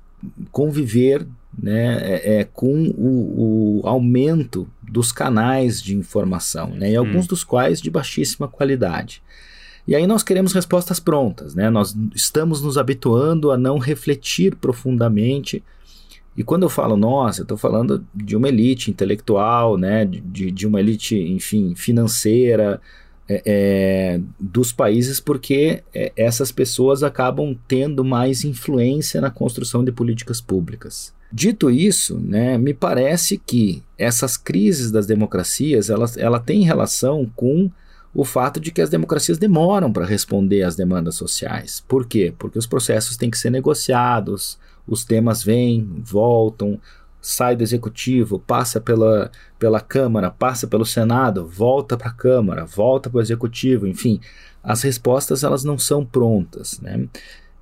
[0.50, 1.26] conviver
[1.58, 7.28] né, é, é, com o, o, aumento dos canais de informação, né, e alguns hum.
[7.28, 9.22] dos quais de baixíssima qualidade.
[9.86, 11.68] E aí nós queremos respostas prontas, né?
[11.68, 15.64] Nós estamos nos habituando a não refletir profundamente.
[16.36, 20.04] E quando eu falo nós, eu estou falando de uma elite intelectual, né?
[20.04, 22.80] De, de uma elite, enfim, financeira,
[23.32, 29.92] é, é, dos países porque é, essas pessoas acabam tendo mais influência na construção de
[29.92, 31.14] políticas públicas.
[31.32, 37.70] Dito isso, né, me parece que essas crises das democracias ela, ela tem relação com
[38.12, 41.84] o fato de que as democracias demoram para responder às demandas sociais.
[41.86, 42.34] Por quê?
[42.36, 46.80] Porque os processos têm que ser negociados, os temas vêm, voltam,
[47.20, 53.10] sai do executivo, passa pela, pela Câmara, passa pelo Senado, volta para a Câmara, volta
[53.10, 54.20] para o executivo, enfim,
[54.62, 57.08] as respostas elas não são prontas, né?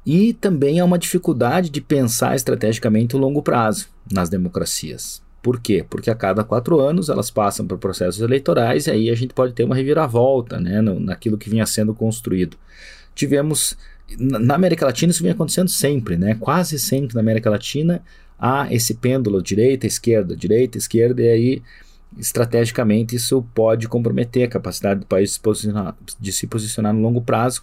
[0.07, 5.23] E também há uma dificuldade de pensar estrategicamente o longo prazo nas democracias.
[5.43, 5.85] Por quê?
[5.89, 9.53] Porque a cada quatro anos elas passam por processos eleitorais e aí a gente pode
[9.53, 12.57] ter uma reviravolta né, no, naquilo que vinha sendo construído.
[13.15, 13.77] Tivemos.
[14.19, 16.35] Na América Latina isso vinha acontecendo sempre, né?
[16.41, 18.03] Quase sempre na América Latina
[18.39, 21.63] há esse pêndulo direita, esquerda, direita, esquerda, e aí
[22.17, 27.01] estrategicamente isso pode comprometer a capacidade do país de se posicionar, de se posicionar no
[27.01, 27.63] longo prazo.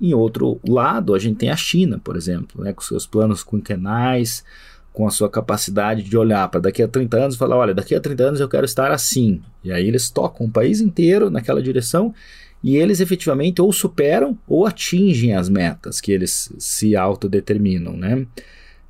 [0.00, 4.44] Em outro lado, a gente tem a China, por exemplo, né, com seus planos quinquenais,
[4.92, 7.94] com a sua capacidade de olhar para daqui a 30 anos e falar: olha, daqui
[7.94, 9.42] a 30 anos eu quero estar assim.
[9.62, 12.14] E aí eles tocam o país inteiro naquela direção
[12.62, 17.96] e eles efetivamente ou superam ou atingem as metas que eles se autodeterminam.
[17.96, 18.26] Né?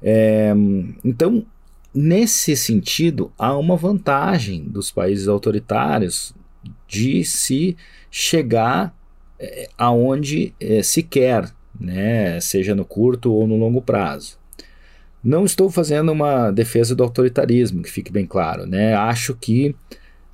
[0.07, 0.53] É,
[1.03, 1.47] então,
[1.95, 6.35] nesse sentido, há uma vantagem dos países autoritários
[6.87, 7.75] de se
[8.11, 8.95] chegar
[9.39, 12.39] é, aonde é, se quer, né?
[12.39, 14.39] seja no curto ou no longo prazo.
[15.23, 18.67] Não estou fazendo uma defesa do autoritarismo, que fique bem claro.
[18.67, 18.95] Né?
[18.95, 19.75] Acho que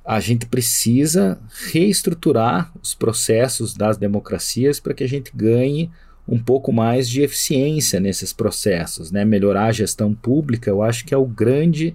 [0.03, 1.39] a gente precisa
[1.71, 5.89] reestruturar os processos das democracias para que a gente ganhe
[6.31, 9.25] um pouco mais de eficiência nesses processos, né?
[9.25, 11.93] Melhorar a gestão pública, eu acho que é o grande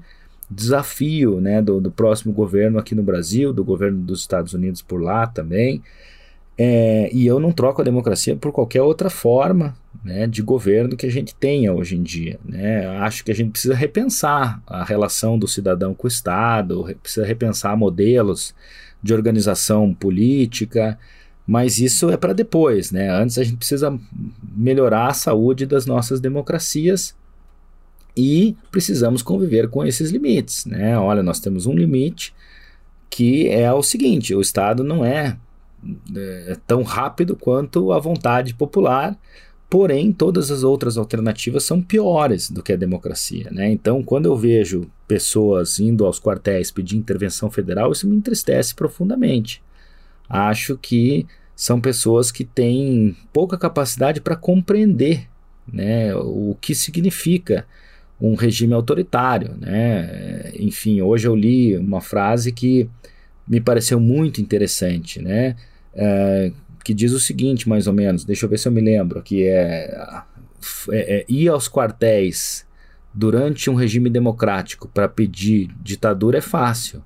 [0.48, 5.02] desafio, né, do, do próximo governo aqui no Brasil, do governo dos Estados Unidos por
[5.02, 5.82] lá também.
[6.58, 11.06] É, e eu não troco a democracia por qualquer outra forma né, de governo que
[11.06, 12.38] a gente tenha hoje em dia.
[12.44, 12.86] Né?
[12.98, 17.76] Acho que a gente precisa repensar a relação do cidadão com o Estado, precisa repensar
[17.76, 18.54] modelos
[19.02, 20.98] de organização política,
[21.46, 22.90] mas isso é para depois.
[22.90, 23.08] Né?
[23.08, 23.96] Antes a gente precisa
[24.56, 27.14] melhorar a saúde das nossas democracias
[28.16, 30.64] e precisamos conviver com esses limites.
[30.66, 30.98] Né?
[30.98, 32.34] Olha, nós temos um limite
[33.08, 35.36] que é o seguinte: o Estado não é
[36.14, 39.16] é, tão rápido quanto a vontade popular,
[39.70, 43.48] porém todas as outras alternativas são piores do que a democracia.
[43.52, 43.70] Né?
[43.70, 49.62] Então, quando eu vejo pessoas indo aos quartéis pedir intervenção federal, isso me entristece profundamente.
[50.28, 55.28] Acho que são pessoas que têm pouca capacidade para compreender
[55.66, 57.66] né, o que significa
[58.20, 59.56] um regime autoritário.
[59.58, 60.52] Né?
[60.58, 62.88] Enfim, hoje eu li uma frase que
[63.46, 65.56] me pareceu muito interessante, né?
[65.94, 66.52] É,
[66.84, 69.44] que diz o seguinte, mais ou menos, deixa eu ver se eu me lembro, que
[69.44, 69.96] é,
[70.90, 72.66] é, é ir aos quartéis
[73.14, 77.02] durante um regime democrático para pedir ditadura é fácil.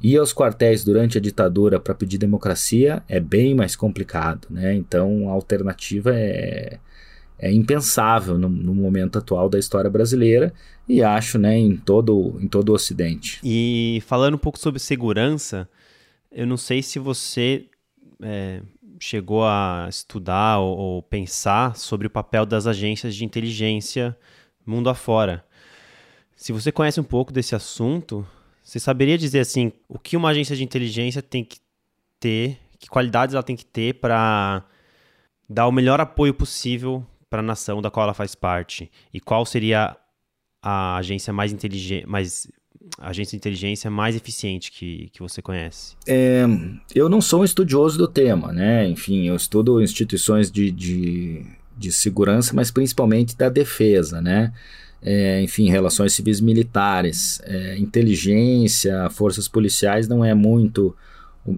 [0.00, 4.74] Ir aos quartéis durante a ditadura para pedir democracia é bem mais complicado, né?
[4.74, 6.78] Então a alternativa é,
[7.38, 10.52] é impensável no, no, momento atual da história brasileira
[10.88, 13.40] e acho, né, em todo, em todo o Ocidente.
[13.42, 15.68] E falando um pouco sobre segurança,
[16.30, 17.66] eu não sei se você
[18.22, 18.62] é,
[19.00, 24.16] chegou a estudar ou, ou, pensar sobre o papel das agências de inteligência
[24.66, 25.44] mundo afora.
[26.36, 28.26] Se você conhece um pouco desse assunto,
[28.68, 31.58] você saberia dizer assim o que uma agência de inteligência tem que
[32.20, 34.62] ter, que qualidades ela tem que ter para
[35.48, 39.46] dar o melhor apoio possível para a nação da qual ela faz parte e qual
[39.46, 39.96] seria
[40.60, 42.46] a agência mais inteligente, mais
[42.98, 45.96] agência de inteligência mais eficiente que, que você conhece?
[46.06, 46.44] É,
[46.94, 48.86] eu não sou um estudioso do tema, né?
[48.86, 51.42] Enfim, eu estudo instituições de, de,
[51.74, 54.52] de segurança, mas principalmente da defesa, né?
[55.00, 60.94] É, enfim, relações civis militares, é, inteligência, forças policiais não é muito,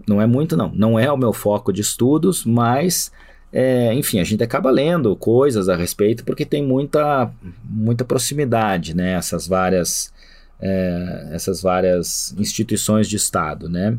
[0.06, 3.10] não é muito não, não é o meu foco de estudos, mas
[3.52, 7.30] é, enfim, a gente acaba lendo coisas a respeito porque tem muita,
[7.64, 9.12] muita proximidade, né?
[9.14, 10.12] Essas várias
[10.60, 13.98] é, essas várias instituições de Estado, né?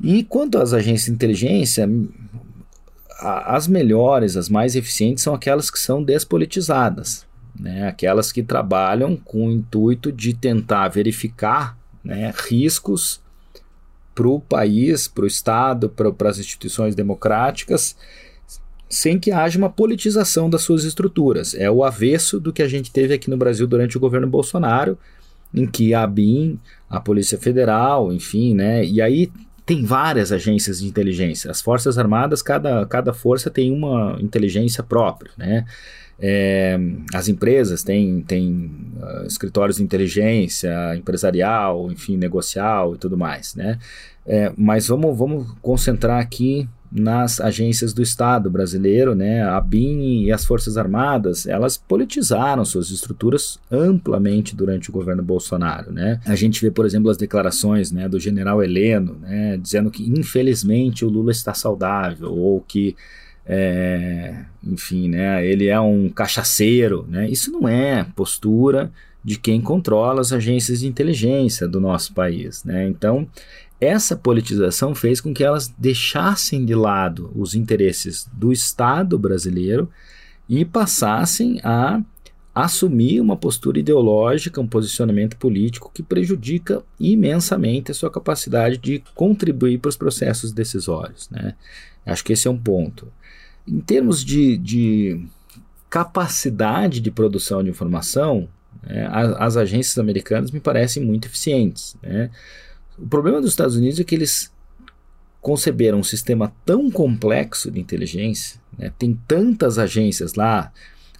[0.00, 1.88] E quanto às agências de inteligência,
[3.20, 7.24] as melhores, as mais eficientes são aquelas que são despolitizadas,
[7.58, 7.88] né?
[7.88, 13.20] aquelas que trabalham com o intuito de tentar verificar né, riscos
[14.14, 17.96] para o país, para o Estado, para as instituições democráticas,
[18.88, 21.54] sem que haja uma politização das suas estruturas.
[21.54, 24.98] É o avesso do que a gente teve aqui no Brasil durante o governo Bolsonaro,
[25.54, 26.58] em que a BIM,
[26.90, 28.84] a Polícia Federal, enfim, né?
[28.84, 29.30] E aí
[29.64, 31.50] tem várias agências de inteligência.
[31.50, 35.64] As Forças Armadas, cada, cada força tem uma inteligência própria, né?
[36.24, 36.78] É,
[37.12, 38.70] as empresas têm, têm
[39.02, 43.76] uh, escritórios de inteligência empresarial, enfim, negocial e tudo mais, né?
[44.24, 49.42] É, mas vamos, vamos concentrar aqui nas agências do Estado brasileiro, né?
[49.42, 55.90] A BIM e as Forças Armadas, elas politizaram suas estruturas amplamente durante o governo Bolsonaro,
[55.90, 56.20] né?
[56.24, 61.04] A gente vê, por exemplo, as declarações, né, do General Heleno, né, dizendo que infelizmente
[61.04, 62.94] o Lula está saudável ou que
[63.46, 67.28] é, enfim, né, ele é um cachaceiro, né?
[67.28, 68.92] Isso não é postura
[69.24, 72.88] de quem controla as agências de inteligência do nosso país, né?
[72.88, 73.28] Então,
[73.80, 79.90] essa politização fez com que elas deixassem de lado os interesses do Estado brasileiro
[80.48, 82.00] e passassem a
[82.54, 89.78] assumir uma postura ideológica, um posicionamento político que prejudica imensamente a sua capacidade de contribuir
[89.78, 91.30] para os processos decisórios.
[91.30, 91.54] Né?
[92.04, 93.12] Acho que esse é um ponto.
[93.66, 95.24] Em termos de, de
[95.88, 98.48] capacidade de produção de informação,
[98.82, 101.96] né, as, as, agências americanas me parecem muito eficientes.
[102.02, 102.30] Né?
[102.98, 104.52] O problema dos Estados Unidos é que eles
[105.40, 108.92] conceberam um sistema tão complexo de inteligência, né?
[108.98, 110.72] tem tantas agências lá,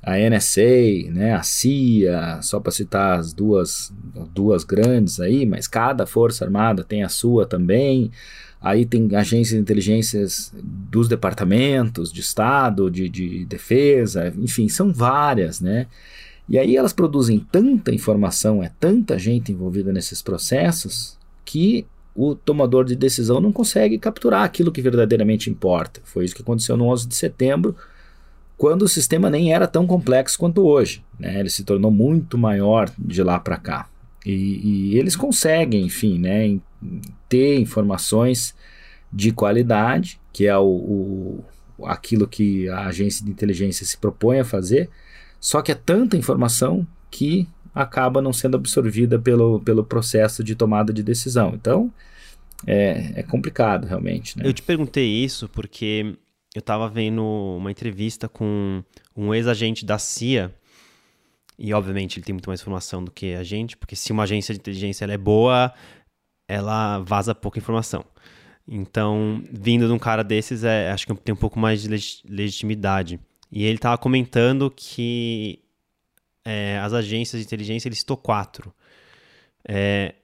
[0.03, 3.93] a NSA, né, a CIA, só para citar as duas,
[4.35, 8.11] duas grandes aí, mas cada força armada tem a sua também.
[8.63, 15.61] Aí tem agências de inteligências dos departamentos de Estado, de, de defesa, enfim, são várias,
[15.61, 15.87] né?
[16.49, 22.85] E aí elas produzem tanta informação, é tanta gente envolvida nesses processos, que o tomador
[22.85, 26.01] de decisão não consegue capturar aquilo que verdadeiramente importa.
[26.05, 27.75] Foi isso que aconteceu no 11 de setembro,
[28.57, 31.03] quando o sistema nem era tão complexo quanto hoje.
[31.19, 31.41] Né?
[31.41, 33.89] Ele se tornou muito maior de lá para cá.
[34.25, 36.59] E, e, eles conseguem, enfim, né,
[37.29, 38.55] ter informações
[39.13, 41.45] de qualidade, que é o, o,
[41.85, 44.89] aquilo que a agência de inteligência se propõe a fazer,
[45.41, 50.93] só que é tanta informação que acaba não sendo absorvida pelo, pelo processo de tomada
[50.93, 51.53] de decisão.
[51.55, 51.93] Então,
[52.67, 54.39] é, é complicado realmente.
[54.39, 54.47] Né?
[54.47, 56.17] Eu te perguntei isso porque
[56.55, 58.83] eu estava vendo uma entrevista com
[59.17, 60.55] um ex-agente da CIA,
[61.59, 64.53] e obviamente ele tem muito mais informação do que a gente, porque se uma agência
[64.55, 65.73] de inteligência é boa,
[66.53, 68.05] ela vaza pouca informação.
[68.67, 71.89] Então, vindo de um cara desses, é, acho que tem um pouco mais de
[72.29, 73.19] legitimidade.
[73.51, 75.59] E ele estava comentando que
[76.45, 78.73] é, as agências de inteligência, ele citou quatro.
[79.67, 80.15] É,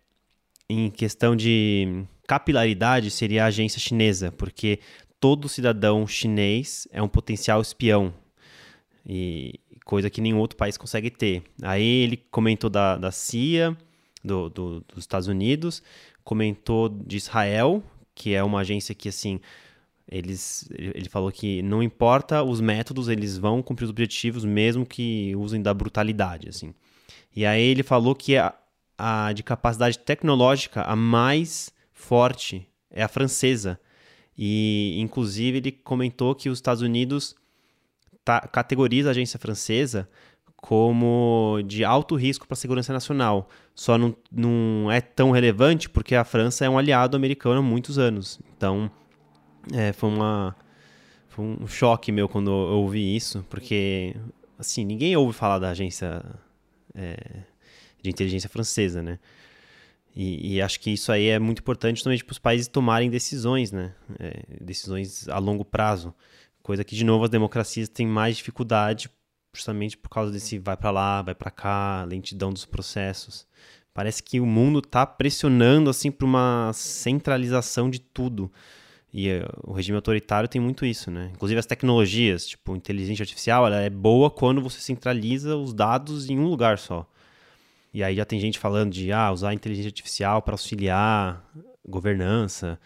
[0.69, 4.81] em questão de capilaridade, seria a agência chinesa, porque
[5.19, 8.13] todo cidadão chinês é um potencial espião.
[9.07, 11.43] E coisa que nenhum outro país consegue ter.
[11.63, 13.77] Aí ele comentou da, da CIA,
[14.23, 15.83] do, do, dos Estados Unidos,
[16.29, 17.83] comentou de Israel,
[18.15, 19.41] que é uma agência que, assim,
[20.07, 25.35] eles, ele falou que não importa os métodos, eles vão cumprir os objetivos, mesmo que
[25.37, 26.75] usem da brutalidade, assim.
[27.35, 28.55] E aí ele falou que a,
[28.99, 33.81] a de capacidade tecnológica, a mais forte é a francesa.
[34.37, 37.35] E, inclusive, ele comentou que os Estados Unidos
[38.23, 40.07] tá, categoriza a agência francesa
[40.61, 43.49] como de alto risco para a segurança nacional.
[43.75, 47.99] Só não, não é tão relevante porque a França é um aliado americano há muitos
[47.99, 48.41] anos.
[48.57, 48.91] Então,
[49.73, 50.57] é, foi uma
[51.29, 54.17] foi um choque meu quando eu ouvi isso, porque
[54.59, 56.25] assim ninguém ouve falar da agência
[56.93, 57.17] é,
[58.03, 59.19] de inteligência francesa, né?
[60.17, 63.71] E, e, acho que isso aí é muito importante também para os países tomarem decisões,
[63.71, 63.95] né?
[64.19, 66.13] É, decisões a longo prazo,
[66.61, 69.09] coisa que de novo as democracias têm mais dificuldade
[69.53, 73.47] justamente por causa desse vai para lá, vai para cá, lentidão dos processos.
[73.93, 78.51] Parece que o mundo está pressionando assim para uma centralização de tudo.
[79.13, 81.31] E uh, o regime autoritário tem muito isso, né?
[81.35, 86.39] Inclusive as tecnologias, tipo, inteligência artificial, ela é boa quando você centraliza os dados em
[86.39, 87.09] um lugar só.
[87.93, 91.43] E aí já tem gente falando de ah, usar a inteligência artificial para auxiliar
[91.89, 92.79] governança.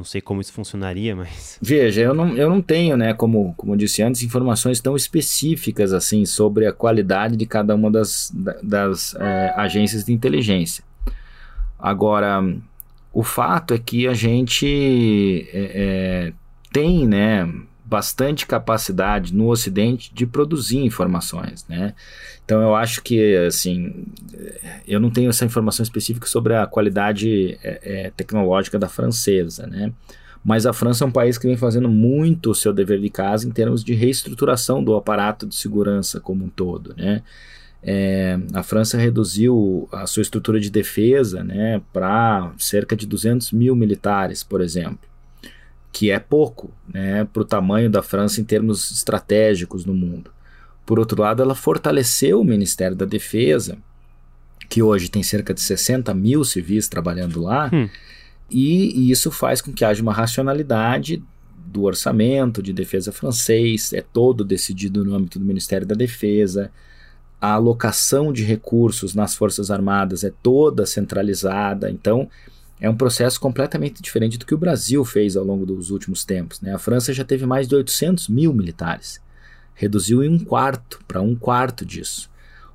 [0.00, 1.58] Não sei como isso funcionaria, mas.
[1.60, 5.92] Veja, eu não, eu não tenho, né, como, como eu disse antes, informações tão específicas
[5.92, 8.32] assim sobre a qualidade de cada uma das,
[8.62, 10.82] das é, agências de inteligência.
[11.78, 12.42] Agora,
[13.12, 16.32] o fato é que a gente é, é,
[16.72, 17.46] tem, né,
[17.90, 21.92] bastante capacidade no Ocidente de produzir informações, né?
[22.44, 24.06] Então eu acho que assim,
[24.86, 29.92] eu não tenho essa informação específica sobre a qualidade é, é, tecnológica da francesa, né?
[30.42, 33.46] Mas a França é um país que vem fazendo muito o seu dever de casa
[33.46, 37.22] em termos de reestruturação do aparato de segurança como um todo, né?
[37.82, 43.74] É, a França reduziu a sua estrutura de defesa né, para cerca de 200 mil
[43.74, 45.09] militares, por exemplo,
[45.92, 50.30] que é pouco né, para o tamanho da França em termos estratégicos no mundo.
[50.86, 53.76] Por outro lado, ela fortaleceu o Ministério da Defesa,
[54.68, 57.88] que hoje tem cerca de 60 mil civis trabalhando lá, hum.
[58.50, 61.22] e, e isso faz com que haja uma racionalidade
[61.66, 66.70] do orçamento de defesa francês, é todo decidido no âmbito do Ministério da Defesa
[67.40, 72.28] a alocação de recursos nas Forças Armadas é toda centralizada, então
[72.80, 76.60] é um processo completamente diferente do que o Brasil fez ao longo dos últimos tempos.
[76.60, 76.72] Né?
[76.74, 79.20] A França já teve mais de 800 mil militares,
[79.74, 82.30] reduziu em um quarto para um quarto disso.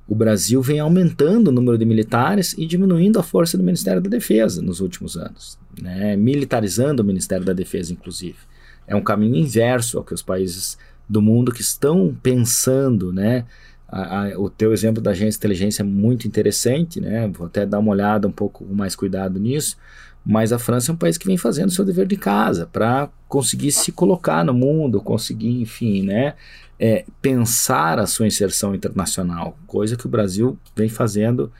[0.08, 4.08] O Brasil vem aumentando o número de militares e diminuindo a força do Ministério da
[4.08, 6.14] Defesa nos últimos anos, né?
[6.16, 8.38] militarizando o Ministério da Defesa, inclusive.
[8.86, 10.78] É um caminho inverso ao que os países
[11.08, 13.44] do mundo que estão pensando, né,
[13.88, 17.28] a, a, o teu exemplo da agência de inteligência é muito interessante, né?
[17.28, 19.76] Vou até dar uma olhada um pouco mais cuidado nisso.
[20.24, 23.70] Mas a França é um país que vem fazendo seu dever de casa para conseguir
[23.70, 26.34] se colocar no mundo, conseguir, enfim, né?
[26.78, 31.50] É, pensar a sua inserção internacional, coisa que o Brasil vem fazendo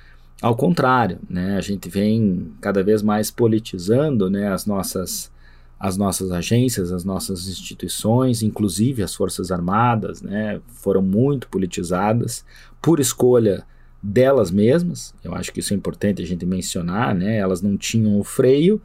[0.43, 1.57] ao contrário, né?
[1.57, 5.31] A gente vem cada vez mais politizando, né, as nossas
[5.79, 12.45] as nossas agências, as nossas instituições, inclusive as Forças Armadas, né, foram muito politizadas
[12.81, 13.65] por escolha
[14.03, 15.15] delas mesmas.
[15.23, 17.39] Eu acho que isso é importante a gente mencionar, né?
[17.39, 18.81] Elas não tinham o freio,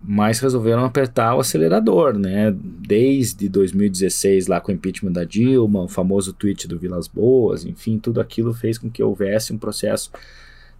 [0.00, 2.54] mas resolveram apertar o acelerador, né?
[2.56, 7.98] Desde 2016 lá com o impeachment da Dilma, o famoso tweet do Vilas Boas, enfim,
[7.98, 10.10] tudo aquilo fez com que houvesse um processo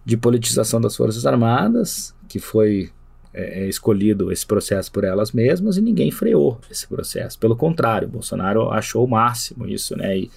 [0.05, 2.89] de politização das Forças Armadas, que foi
[3.33, 7.39] é, é, escolhido esse processo por elas mesmas e ninguém freou esse processo.
[7.39, 10.17] Pelo contrário, Bolsonaro achou o máximo isso, né?
[10.17, 10.31] E,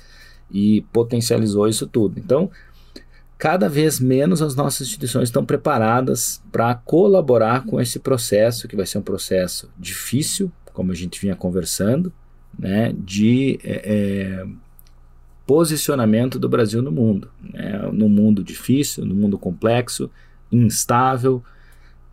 [0.50, 2.18] e potencializou isso tudo.
[2.18, 2.50] Então,
[3.36, 8.86] cada vez menos as nossas instituições estão preparadas para colaborar com esse processo, que vai
[8.86, 12.12] ser um processo difícil, como a gente vinha conversando,
[12.56, 12.94] né?
[12.96, 14.46] De é, é
[15.46, 17.90] posicionamento do Brasil no mundo, né?
[17.92, 20.10] no mundo difícil, no mundo complexo,
[20.50, 21.42] instável,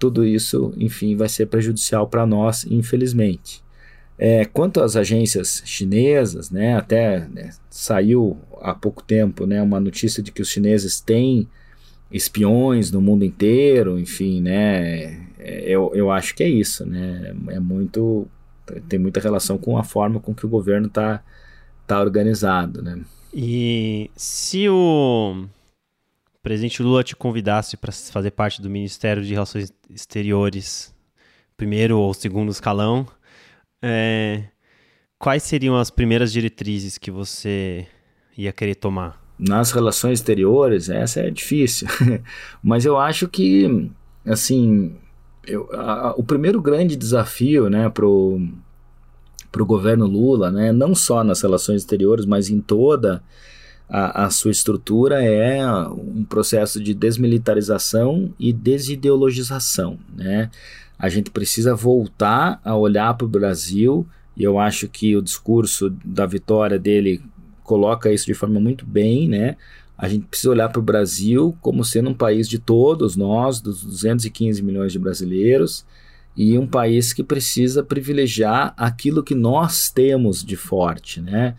[0.01, 3.63] tudo isso, enfim, vai ser prejudicial para nós, infelizmente.
[4.17, 10.23] É, quanto às agências chinesas, né, até né, saiu há pouco tempo né, uma notícia
[10.23, 11.47] de que os chineses têm
[12.11, 17.59] espiões no mundo inteiro, enfim, né, é, eu, eu acho que é isso, né, é
[17.59, 18.27] muito,
[18.89, 21.23] tem muita relação com a forma com que o governo está
[21.85, 22.99] tá organizado, né.
[23.31, 25.45] E se o
[26.41, 30.93] presidente Lula te convidasse para fazer parte do Ministério de Relações Exteriores,
[31.55, 33.05] primeiro ou segundo escalão,
[33.81, 34.45] é,
[35.19, 37.87] quais seriam as primeiras diretrizes que você
[38.35, 39.21] ia querer tomar?
[39.37, 41.87] Nas relações exteriores, essa é difícil,
[42.63, 43.91] mas eu acho que,
[44.25, 44.95] assim,
[45.45, 51.41] eu, a, o primeiro grande desafio né, para o governo Lula, né, não só nas
[51.41, 53.23] relações exteriores, mas em toda
[53.91, 59.99] a, a, sua estrutura é um processo de desmilitarização e desideologização.
[60.15, 60.49] Né?
[60.97, 65.89] A gente precisa voltar a olhar para o Brasil, e eu acho que o discurso
[66.05, 67.21] da vitória dele
[67.65, 69.57] coloca isso de forma muito bem, né?
[69.97, 73.83] A gente precisa olhar para o Brasil como sendo um país de todos nós, dos
[73.83, 75.85] 215 milhões de brasileiros,
[76.35, 81.55] e um país que precisa privilegiar aquilo que nós temos de forte, né?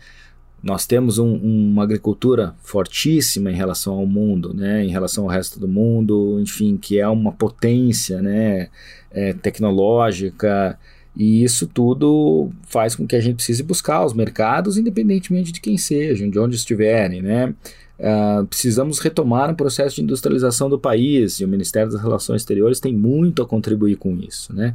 [0.63, 5.59] Nós temos um, uma agricultura fortíssima em relação ao mundo, né, em relação ao resto
[5.59, 8.69] do mundo, enfim, que é uma potência né,
[9.11, 10.79] é, tecnológica,
[11.15, 15.77] e isso tudo faz com que a gente precise buscar os mercados, independentemente de quem
[15.77, 17.21] sejam, de onde estiverem.
[17.21, 17.53] Né?
[17.99, 22.79] Uh, precisamos retomar um processo de industrialização do país, e o Ministério das Relações Exteriores
[22.79, 24.53] tem muito a contribuir com isso.
[24.55, 24.73] Né?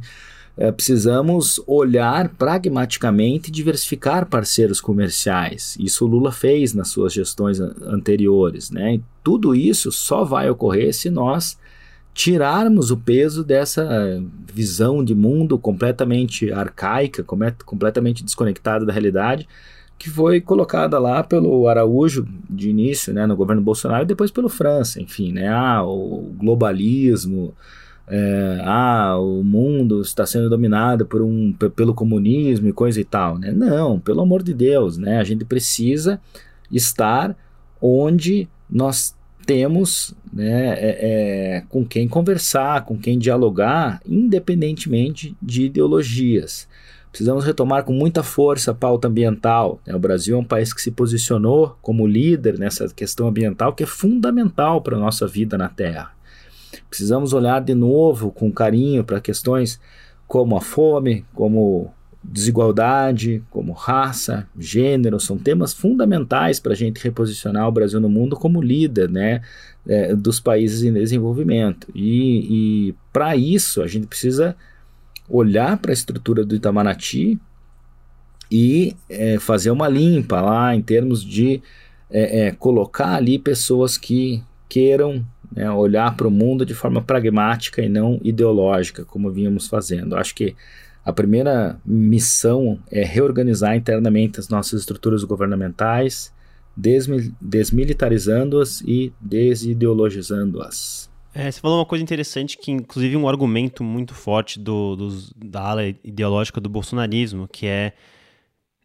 [0.59, 5.77] É, precisamos olhar pragmaticamente e diversificar parceiros comerciais.
[5.79, 8.69] Isso o Lula fez nas suas gestões anteriores.
[8.69, 8.95] Né?
[8.95, 11.57] E tudo isso só vai ocorrer se nós
[12.13, 14.21] tirarmos o peso dessa
[14.53, 19.47] visão de mundo completamente arcaica, completamente desconectada da realidade,
[19.97, 24.49] que foi colocada lá pelo Araújo de início, né, no governo Bolsonaro, e depois pelo
[24.49, 27.53] França, enfim, né, ah, o globalismo,
[28.09, 33.37] é, ah, o mundo está sendo dominado por um, pelo comunismo e coisa e tal,
[33.37, 33.51] né?
[33.51, 35.19] Não, pelo amor de Deus, né?
[35.19, 36.19] A gente precisa
[36.71, 37.35] estar
[37.79, 46.67] onde nós temos né, é, é, com quem conversar, com quem dialogar, independentemente de ideologias.
[47.11, 49.79] Precisamos retomar com muita força a pauta ambiental.
[49.85, 49.95] Né?
[49.95, 53.87] O Brasil é um país que se posicionou como líder nessa questão ambiental, que é
[53.87, 56.11] fundamental para a nossa vida na Terra.
[56.89, 59.79] Precisamos olhar de novo com carinho para questões
[60.27, 61.91] como a fome, como
[62.23, 68.35] desigualdade, como raça, gênero, são temas fundamentais para a gente reposicionar o Brasil no mundo
[68.35, 69.41] como líder né,
[69.87, 71.87] é, dos países em desenvolvimento.
[71.95, 74.55] E, e para isso a gente precisa
[75.27, 77.39] olhar para a estrutura do Itamaraty
[78.51, 81.61] e é, fazer uma limpa lá em termos de
[82.09, 87.81] é, é colocar ali pessoas que queiram né, olhar para o mundo de forma pragmática
[87.81, 90.15] e não ideológica, como vínhamos fazendo.
[90.15, 90.55] Acho que
[91.03, 96.33] a primeira missão é reorganizar internamente as nossas estruturas governamentais,
[96.75, 101.09] desmilitarizando-as e desideologizando-as.
[101.33, 104.95] É, você falou uma coisa interessante que, inclusive, um argumento muito forte do,
[105.35, 107.93] da ala ideológica do bolsonarismo, que é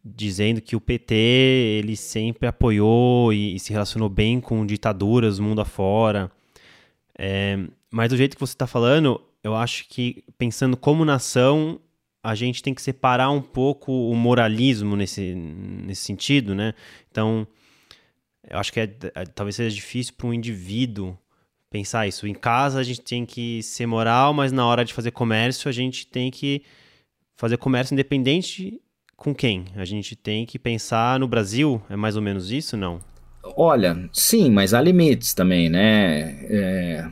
[0.03, 5.61] dizendo que o PT ele sempre apoiou e, e se relacionou bem com ditaduras mundo
[5.61, 6.31] afora.
[7.17, 7.57] É,
[7.91, 11.79] mas do jeito que você está falando, eu acho que pensando como nação,
[12.23, 16.73] a gente tem que separar um pouco o moralismo nesse, nesse sentido, né?
[17.11, 17.47] Então,
[18.49, 21.17] eu acho que é, é, talvez seja difícil para um indivíduo
[21.69, 22.27] pensar isso.
[22.27, 25.71] Em casa a gente tem que ser moral, mas na hora de fazer comércio a
[25.71, 26.63] gente tem que
[27.35, 28.81] fazer comércio independente
[29.15, 29.65] com quem?
[29.75, 33.01] A gente tem que pensar no Brasil, é mais ou menos isso, não?
[33.55, 36.37] Olha, sim, mas há limites também, né?
[36.49, 37.07] É,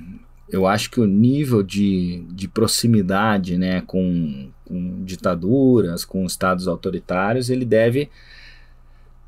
[0.49, 7.49] eu acho que o nível de, de proximidade né, com, com ditaduras, com estados autoritários,
[7.49, 8.09] ele deve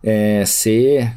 [0.03, 1.15] é, ser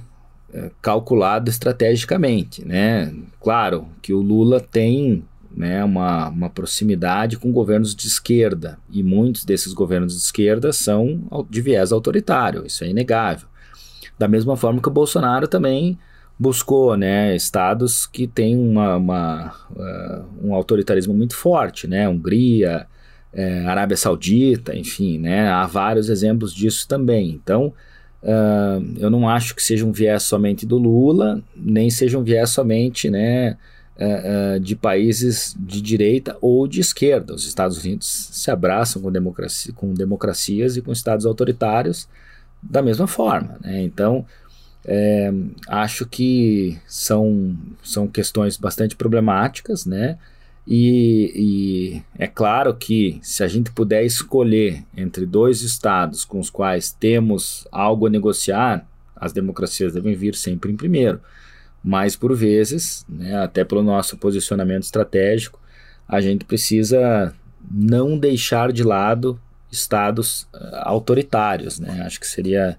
[0.52, 2.66] é, calculado estrategicamente.
[2.66, 3.14] Né?
[3.40, 5.24] Claro que o Lula tem
[5.54, 11.46] né, uma, uma proximidade com governos de esquerda, e muitos desses governos de esquerda são
[11.50, 13.48] de viés autoritário, isso é inegável.
[14.18, 15.98] Da mesma forma que o Bolsonaro também
[16.38, 22.86] buscou né, estados que têm uma, uma uh, um autoritarismo muito forte, né, Hungria,
[23.32, 27.30] é, Arábia Saudita, enfim, né, há vários exemplos disso também.
[27.30, 27.72] Então,
[28.22, 32.50] uh, eu não acho que seja um viés somente do Lula, nem seja um viés
[32.50, 33.56] somente né,
[33.96, 37.34] uh, de países de direita ou de esquerda.
[37.34, 42.08] Os Estados Unidos se abraçam com, democracia, com democracias e com estados autoritários
[42.62, 43.56] da mesma forma.
[43.60, 43.82] Né?
[43.82, 44.26] Então,
[44.84, 45.32] é,
[45.68, 50.18] acho que são, são questões bastante problemáticas, né?
[50.70, 56.50] E, e, é claro que se a gente puder escolher entre dois estados com os
[56.50, 58.86] quais temos algo a negociar,
[59.16, 61.20] as democracias devem vir sempre em primeiro.
[61.82, 65.58] Mas por vezes, né, até pelo nosso posicionamento estratégico,
[66.06, 67.34] a gente precisa
[67.70, 69.40] não deixar de lado
[69.70, 71.78] estados uh, autoritários.
[71.78, 72.02] Né?
[72.02, 72.78] Acho que seria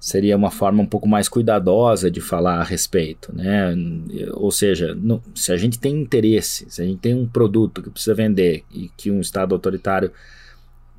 [0.00, 3.74] seria uma forma um pouco mais cuidadosa de falar a respeito, né?
[4.34, 4.96] Ou seja,
[5.34, 8.88] se a gente tem interesse, se a gente tem um produto que precisa vender e
[8.96, 10.12] que um Estado autoritário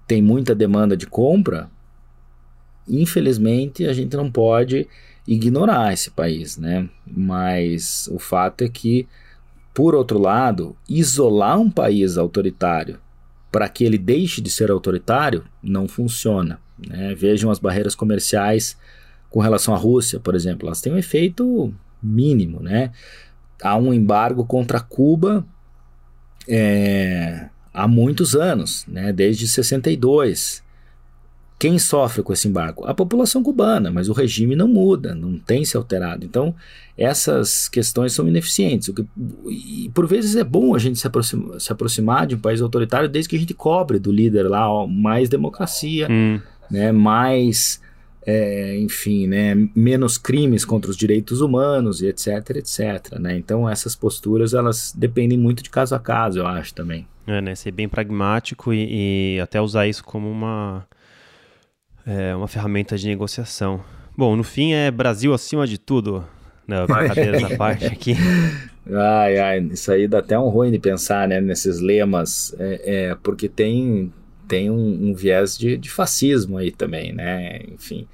[0.06, 1.70] tem muita demanda de compra,
[2.88, 4.88] infelizmente a gente não pode
[5.26, 6.90] ignorar esse país, né?
[7.08, 9.08] Mas o fato é que,
[9.74, 13.00] por outro lado, isolar um país autoritário
[13.52, 16.60] para que ele deixe de ser autoritário não funciona.
[16.88, 17.16] Né?
[17.16, 18.78] Vejam as barreiras comerciais
[19.30, 22.62] com relação à Rússia, por exemplo, elas têm um efeito mínimo.
[22.62, 22.92] Né?
[23.62, 25.46] Há um embargo contra Cuba
[26.48, 29.12] é, há muitos anos, né?
[29.14, 30.64] desde 62.
[31.60, 32.86] Quem sofre com esse embargo?
[32.86, 36.26] A população cubana, mas o regime não muda, não tem se alterado.
[36.26, 36.56] Então,
[36.98, 38.90] essas questões são ineficientes.
[38.90, 39.06] Que,
[39.50, 43.10] e por vezes é bom a gente se aproximar, se aproximar de um país autoritário
[43.10, 46.40] desde que a gente cobre do líder lá ó, mais democracia, hum
[46.70, 47.82] né, mais,
[48.26, 53.36] é, enfim, né, menos crimes contra os direitos humanos e etc, etc, né?
[53.38, 57.08] Então essas posturas elas dependem muito de caso a caso, eu acho também.
[57.26, 60.86] É, né, ser bem pragmático e, e até usar isso como uma
[62.10, 63.82] é, uma ferramenta de negociação.
[64.18, 66.26] Bom, no fim é Brasil acima de tudo,
[66.68, 66.86] né?
[66.86, 68.16] Brincadeiras à parte aqui.
[68.92, 73.16] Ai, ai, isso aí dá até um ruim de pensar, né, nesses lemas, é, é
[73.16, 74.12] porque tem
[74.48, 77.62] tem um, um viés de, de, fascismo aí também, né?
[77.72, 78.08] Enfim,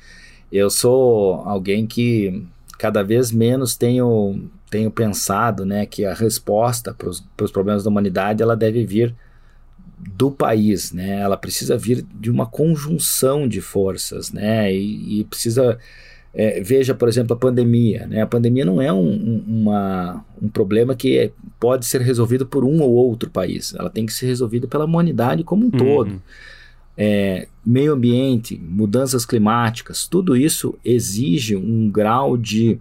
[0.52, 2.44] eu sou alguém que
[2.78, 7.08] cada vez menos tenho, tenho pensado, né, que a resposta para
[7.46, 9.16] os problemas da humanidade ela deve vir
[10.08, 11.20] do país, né?
[11.20, 14.74] Ela precisa vir de uma conjunção de forças, né?
[14.74, 15.78] E, e precisa
[16.34, 18.06] é, veja, por exemplo, a pandemia.
[18.08, 18.22] Né?
[18.22, 22.66] A pandemia não é um, um, uma, um problema que é, pode ser resolvido por
[22.66, 23.74] um ou outro país.
[23.74, 25.72] Ela tem que ser resolvida pela humanidade como um uhum.
[25.72, 26.22] todo.
[26.98, 32.80] é, meio ambiente, mudanças climáticas, tudo isso exige um grau de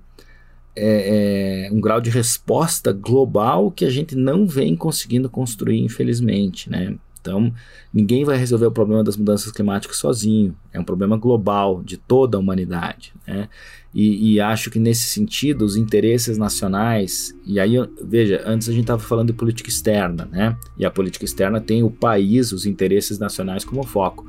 [0.77, 6.69] é, é, um grau de resposta global que a gente não vem conseguindo construir, infelizmente,
[6.69, 6.97] né?
[7.25, 7.51] Então,
[7.91, 10.55] ninguém vai resolver o problema das mudanças climáticas sozinho.
[10.71, 13.15] É um problema global de toda a humanidade.
[13.27, 13.49] Né?
[13.95, 17.35] E, e acho que nesse sentido, os interesses nacionais.
[17.47, 20.55] E aí, veja, antes a gente estava falando de política externa, né?
[20.77, 24.27] E a política externa tem o país, os interesses nacionais como foco.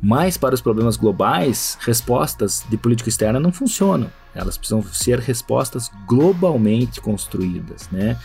[0.00, 4.10] Mas para os problemas globais, respostas de política externa não funcionam.
[4.34, 8.18] Elas precisam ser respostas globalmente construídas, né?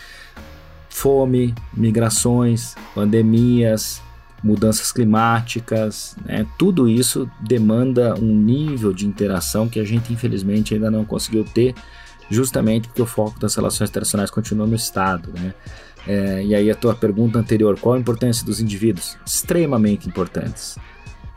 [0.98, 4.02] Fome, migrações, pandemias,
[4.42, 6.44] mudanças climáticas, né?
[6.58, 11.72] tudo isso demanda um nível de interação que a gente infelizmente ainda não conseguiu ter,
[12.28, 15.30] justamente porque o foco das relações internacionais continua no Estado.
[15.38, 15.54] Né?
[16.04, 19.16] É, e aí a tua pergunta anterior, qual a importância dos indivíduos?
[19.24, 20.76] Extremamente importantes.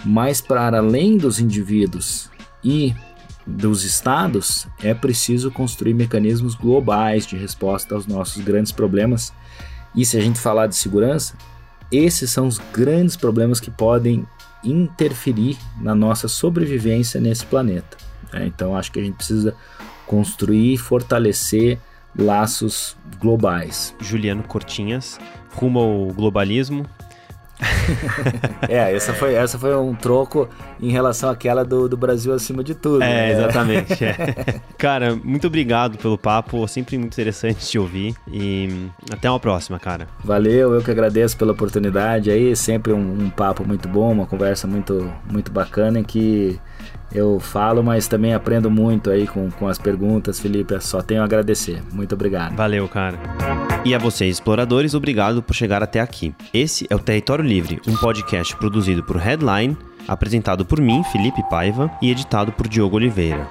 [0.04, 2.32] Mas para além dos indivíduos
[2.64, 2.96] e
[3.46, 9.32] dos estados, é preciso construir mecanismos globais de resposta aos nossos grandes problemas.
[9.96, 11.36] E se a gente falar de segurança,
[11.92, 14.26] esses são os grandes problemas que podem
[14.64, 17.98] interferir na nossa sobrevivência nesse planeta.
[18.32, 18.46] Né?
[18.48, 19.54] Então, acho que a gente precisa
[20.06, 21.80] construir e fortalecer
[22.18, 23.96] laços globais.
[24.00, 25.20] Juliano Cortinhas,
[25.54, 26.86] rumo ao globalismo,
[28.68, 30.50] é, essa foi, essa foi um troco
[30.82, 33.04] em relação àquela do, do Brasil acima de tudo.
[33.04, 33.32] É, né?
[33.32, 34.04] exatamente.
[34.04, 34.16] É.
[34.78, 40.08] cara, muito obrigado pelo papo, sempre muito interessante te ouvir e até uma próxima, cara.
[40.24, 44.68] Valeu, eu que agradeço pela oportunidade aí, sempre um, um papo muito bom, uma conversa
[44.68, 46.60] muito, muito bacana em que
[47.14, 50.80] eu falo, mas também aprendo muito aí com, com as perguntas, Felipe.
[50.80, 51.82] Só tenho a agradecer.
[51.92, 52.56] Muito obrigado.
[52.56, 53.18] Valeu, cara.
[53.84, 56.34] E a vocês, exploradores, obrigado por chegar até aqui.
[56.54, 61.92] Esse é o Território Livre, um podcast produzido por Headline, apresentado por mim, Felipe Paiva,
[62.02, 63.48] e editado por Diogo Oliveira.